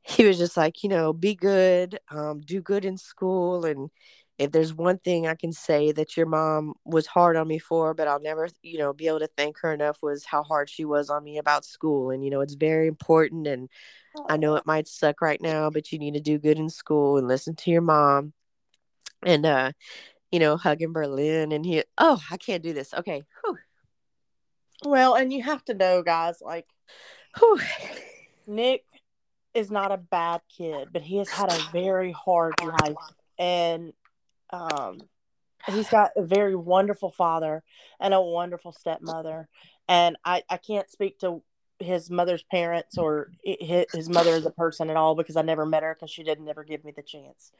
[0.02, 3.90] he was just like you know be good um do good in school and
[4.38, 7.94] if there's one thing i can say that your mom was hard on me for
[7.94, 10.84] but i'll never you know be able to thank her enough was how hard she
[10.84, 13.68] was on me about school and you know it's very important and
[14.28, 17.16] i know it might suck right now but you need to do good in school
[17.16, 18.32] and listen to your mom
[19.24, 19.70] and uh
[20.32, 23.58] you know hugging berlin and he oh i can't do this okay Whew.
[24.84, 26.66] Well, and you have to know, guys, like
[27.38, 27.60] Whew.
[28.46, 28.84] Nick
[29.54, 32.96] is not a bad kid, but he has had a very hard life.
[33.38, 33.92] And
[34.50, 34.98] um
[35.66, 37.62] he's got a very wonderful father
[38.00, 39.48] and a wonderful stepmother.
[39.88, 41.42] And I, I can't speak to
[41.78, 45.66] his mother's parents or hi- his mother as a person at all because I never
[45.66, 47.52] met her because she didn't ever give me the chance.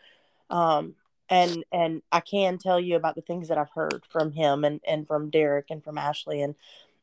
[0.50, 0.94] Um,
[1.28, 4.80] and and I can tell you about the things that I've heard from him and
[4.86, 6.54] and from Derek and from Ashley and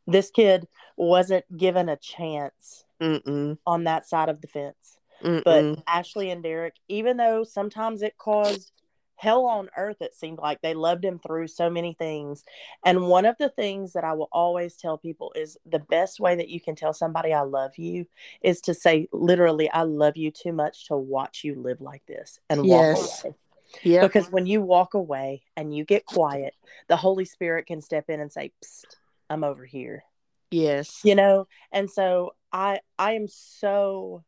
[0.06, 0.68] this kid
[0.98, 3.58] wasn't given a chance Mm-mm.
[3.66, 4.98] on that side of the fence.
[5.24, 5.44] Mm-mm.
[5.44, 8.72] But Ashley and Derek, even though sometimes it caused
[9.16, 12.46] hell on earth, it seemed like they loved him through so many things.
[12.86, 16.36] And one of the things that I will always tell people is the best way
[16.36, 18.06] that you can tell somebody I love you
[18.42, 22.40] is to say, literally, I love you too much to watch you live like this
[22.50, 23.24] and walk Yes.
[23.26, 23.36] away.
[23.84, 26.54] yeah Because when you walk away and you get quiet,
[26.88, 28.86] the Holy Spirit can step in and say, Psst,
[29.30, 30.04] I'm over here
[30.52, 34.24] yes you know and so i i am so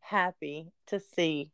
[0.00, 1.50] happy to see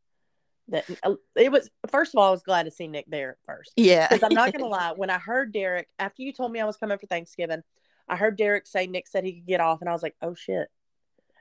[0.68, 3.36] that uh, it was first of all i was glad to see nick there at
[3.46, 3.72] first.
[3.76, 4.08] Yeah.
[4.08, 6.76] Because i'm not gonna lie when i heard derek after you told me i was
[6.76, 7.62] coming for thanksgiving
[8.08, 10.34] i heard derek say nick said he could get off and i was like oh
[10.34, 10.68] shit.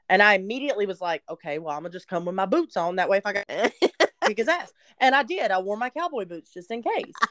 [0.10, 2.98] And i immediately was like okay well i'm gonna just come with my boots on.
[2.98, 3.48] That way if i got
[4.26, 4.72] kick his ass.
[5.00, 5.52] And i did.
[5.52, 7.14] I wore my cowboy boots just in case.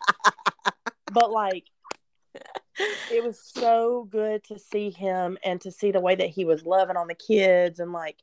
[1.12, 1.64] But like
[2.78, 6.64] it was so good to see him and to see the way that he was
[6.66, 8.16] loving on the kids and like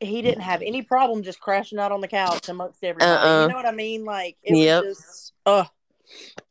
[0.00, 3.26] he didn't have any problem just crashing out on the couch amongst everybody.
[3.26, 3.42] Uh-uh.
[3.42, 4.04] You know what I mean?
[4.04, 4.84] Like it Yep.
[4.84, 5.66] was just oh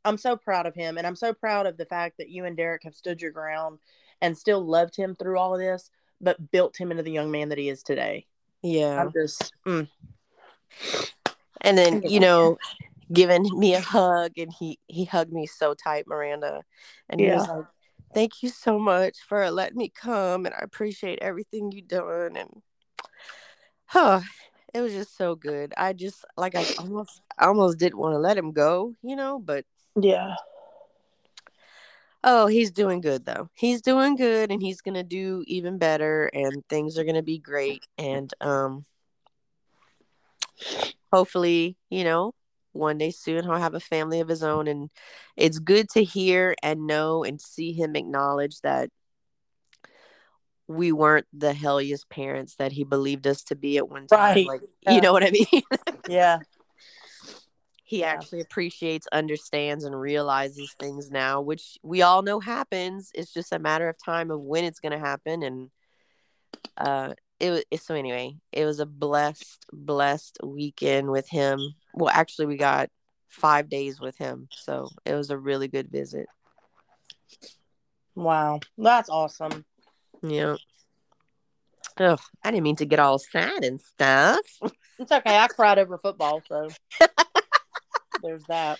[0.06, 2.58] I'm so proud of him and I'm so proud of the fact that you and
[2.58, 3.80] Derek have stood your ground
[4.22, 7.50] and still loved him through all of this, but built him into the young man
[7.50, 8.26] that he is today.
[8.62, 9.88] yeah I'm just mm,
[11.62, 12.58] and then you know
[13.14, 16.62] giving me a hug and he he hugged me so tight miranda
[17.10, 17.54] and he was Yeah.
[17.54, 17.66] like
[18.14, 22.62] thank you so much for letting me come and i appreciate everything you've done and
[23.86, 24.22] huh
[24.74, 28.20] it was just so good i just like i almost I almost didn't want to
[28.20, 29.66] let him go you know but
[30.00, 30.36] yeah.
[32.24, 36.64] oh he's doing good though he's doing good and he's gonna do even better and
[36.70, 38.86] things are gonna be great and um
[41.12, 42.34] hopefully you know
[42.74, 44.90] one day soon he'll have a family of his own and
[45.38, 48.90] it's good to hear and know and see him acknowledge that
[50.68, 54.48] we weren't the helliest parents that he believed us to be at one time Right.
[54.48, 54.94] like Yeah.
[54.94, 55.62] you know what i mean
[56.08, 56.40] Yeah.
[57.84, 58.12] he Yeah.
[58.12, 63.60] actually appreciates understands and realizes things now which we all know happens it's just a
[63.60, 65.70] matter of time of when it's going to happen and
[66.78, 71.60] uh it was so anyway it was a blessed blessed weekend with him
[71.94, 72.90] well actually we got
[73.30, 76.28] five days with him so it was a really good visit
[78.16, 78.60] Wow.
[78.78, 79.66] That's awesome.
[80.22, 80.56] yeah
[82.00, 84.40] oh i didn't mean to get all sad and stuff
[85.00, 85.38] It's okay.
[85.38, 86.70] I cried over football, so
[88.22, 88.78] there's that.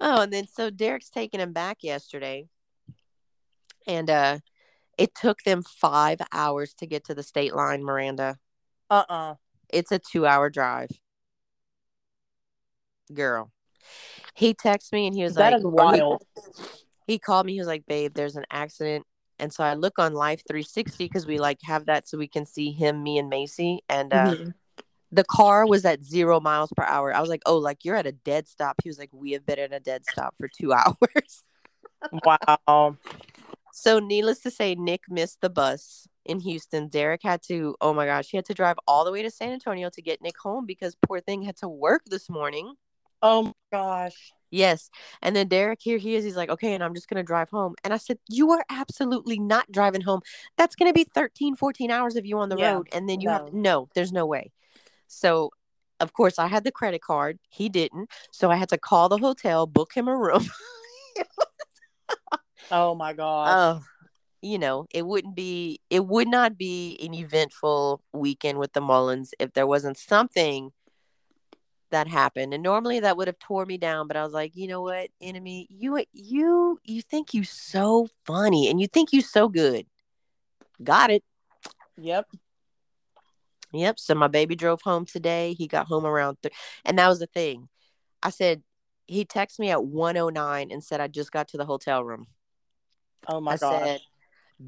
[0.00, 2.48] Oh, and then so Derek's taking him back yesterday.
[3.86, 4.38] And uh
[4.98, 8.36] it took them five hours to get to the state line, Miranda.
[8.90, 9.34] Uh uh
[9.68, 10.90] It's a two hour drive.
[13.12, 13.50] Girl.
[14.34, 16.22] He texted me and he was That like is or he- wild.
[17.06, 19.04] He, called me, he was like, babe, there's an accident.
[19.38, 22.46] And so I look on Life 360 because we like have that so we can
[22.46, 23.80] see him, me, and Macy.
[23.88, 24.52] And uh Mhm.
[25.12, 27.14] the car was at zero miles per hour.
[27.14, 28.76] I was like, oh, like you're at a dead stop.
[28.82, 31.44] He was like, we have been at a dead stop for two hours.
[32.24, 32.96] Wow.
[33.72, 36.88] so, needless to say, Nick missed the bus in Houston.
[36.88, 39.50] Derek had to, oh my gosh, he had to drive all the way to San
[39.52, 42.74] Antonio to get Nick home because poor thing had to work this morning.
[43.24, 44.32] Oh my gosh.
[44.50, 44.90] Yes.
[45.22, 46.24] And then Derek, here he is.
[46.24, 47.74] He's like, okay, and I'm just going to drive home.
[47.82, 50.20] And I said, you are absolutely not driving home.
[50.56, 52.88] That's going to be 13, 14 hours of you on the Yeah, road.
[52.92, 53.32] And then you no.
[53.32, 54.52] have, no, there's no way.
[55.08, 55.50] So,
[56.00, 57.38] of course, I had the credit card.
[57.48, 58.10] He didn't.
[58.30, 60.46] So I had to call the hotel, book him a room.
[62.70, 63.50] Oh my gosh.
[63.50, 63.82] Oh,
[64.42, 69.32] you know, it wouldn't be, it would not be an eventful weekend with the Mullins
[69.38, 70.72] if there wasn't something
[71.94, 72.52] that happened.
[72.52, 75.08] And normally that would have tore me down, but I was like, you know what,
[75.20, 79.86] enemy, you, you, you think you so funny and you think you so good.
[80.82, 81.24] Got it.
[81.96, 82.26] yep.
[83.72, 83.98] Yep.
[83.98, 85.54] So my baby drove home today.
[85.54, 87.68] He got home around, th- and that was the thing.
[88.22, 88.62] I said,
[89.06, 92.26] he texted me at 109 and said, I just got to the hotel room.
[93.28, 94.00] Oh my god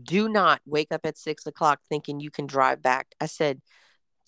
[0.02, 3.14] do not wake up at six o'clock thinking you can drive back.
[3.20, 3.60] I said,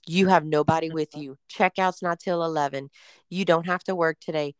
[0.08, 1.36] you have nobody with you.
[1.52, 2.90] Checkout's not till 11.
[3.28, 4.54] You don't have to work today.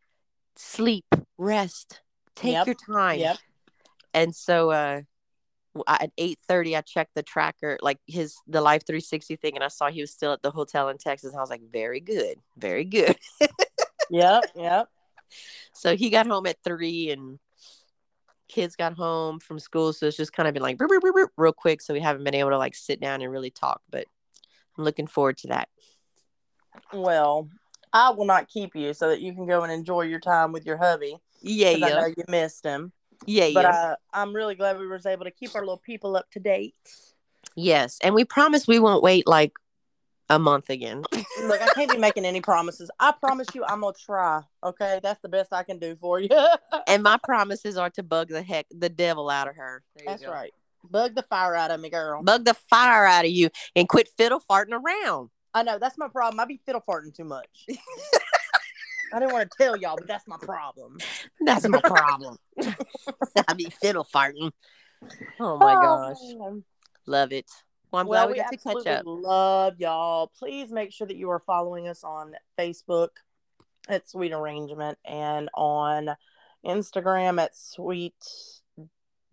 [0.55, 1.05] Sleep,
[1.37, 2.01] rest,
[2.35, 2.67] take Yep.
[2.67, 3.19] your time.
[3.19, 3.37] Yep.
[4.13, 5.01] And so, uh,
[5.87, 9.89] at 8:30 I checked the tracker like his the life 360 thing and I saw
[9.89, 12.83] he was still at the hotel in Texas and I was like very good very
[12.83, 13.15] good
[14.09, 14.43] Yep.
[14.55, 14.87] Yep.
[15.73, 17.39] so he got home at 3 and
[18.47, 20.77] kids got home from school so it's just kind of been like
[21.37, 24.05] real quick so we haven't been able to like sit down and really talk but
[24.79, 25.67] I'm looking forward to that
[26.93, 27.49] Well,
[27.91, 30.65] I will not keep you so that you can go and enjoy your time with
[30.65, 31.17] your hubby.
[31.41, 32.93] Yeah, I yeah know you missed him.
[33.25, 36.15] yeah But yeah uh, I'm really glad we was able to keep our little people
[36.15, 36.75] up to date.
[37.55, 39.51] yes and we promise we won't wait like
[40.29, 41.03] a month again
[41.43, 42.91] Look, I can't be making any promises.
[42.99, 44.41] I promise you, I'm gonna try.
[44.63, 46.29] Okay, that's the best I can do for you.
[46.87, 50.31] and my promises are to bug the heck the devil out of her that's go.
[50.31, 50.53] right.
[50.83, 52.23] Bug the fire out of me, girl.
[52.23, 55.29] bug the fire out of you and quit fiddle farting around.
[55.53, 56.39] I know that's my problem.
[56.39, 57.65] I be fiddle farting too much.
[59.13, 60.97] I didn't want to tell y'all, but that's my problem.
[61.41, 62.37] That's my problem.
[63.47, 64.51] I be fiddle farting.
[65.39, 66.17] Oh my oh, gosh.
[66.37, 66.63] man.
[67.05, 67.49] Love it.
[67.91, 69.03] Well, I'm well, glad we got to catch up.
[69.05, 70.31] love y'all.
[70.37, 73.09] Please make sure that you are following us on Facebook
[73.87, 76.15] at Sweet Arrangement and on
[76.63, 78.13] Instagram at Sweet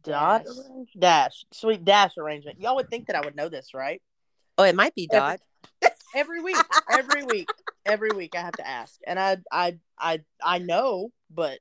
[0.07, 0.55] Dot Dash.
[0.99, 2.61] Dash Sweet Dash Arrangement.
[2.61, 4.01] Y'all would think that I would know this, right?
[4.59, 5.41] Oh, it might be Every- Dot.
[6.15, 6.57] Every week,
[6.91, 7.49] every week,
[7.85, 11.59] every week, I have to ask, and I, I, I, I know, but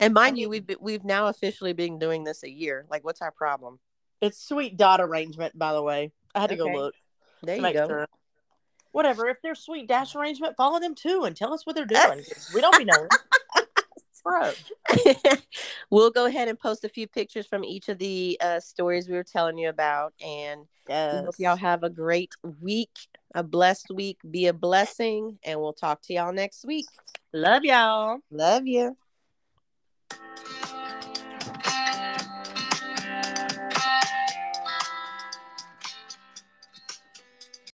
[0.00, 2.84] And mind I you, we've been, we've now officially been doing this a year.
[2.90, 3.78] Like, what's our problem?
[4.20, 5.56] it's Sweet Dot Arrangement.
[5.58, 6.72] By the way, I had to Okay.
[6.72, 6.94] go look.
[7.44, 7.86] There you go.
[7.86, 8.06] sure.
[8.92, 9.28] Whatever.
[9.28, 12.22] If they're sweet dash arrangement, follow them too and tell us what they're doing.
[12.54, 13.08] we don't be knowing.
[15.90, 19.14] we'll go ahead and post a few pictures from each of the uh, stories we
[19.14, 20.12] were telling you about.
[20.24, 21.14] And yes.
[21.14, 22.96] we hope y'all have a great week,
[23.34, 24.18] a blessed week.
[24.30, 25.38] Be a blessing.
[25.44, 26.86] And we'll talk to y'all next week.
[27.32, 28.18] Love y'all.
[28.30, 28.96] Love you.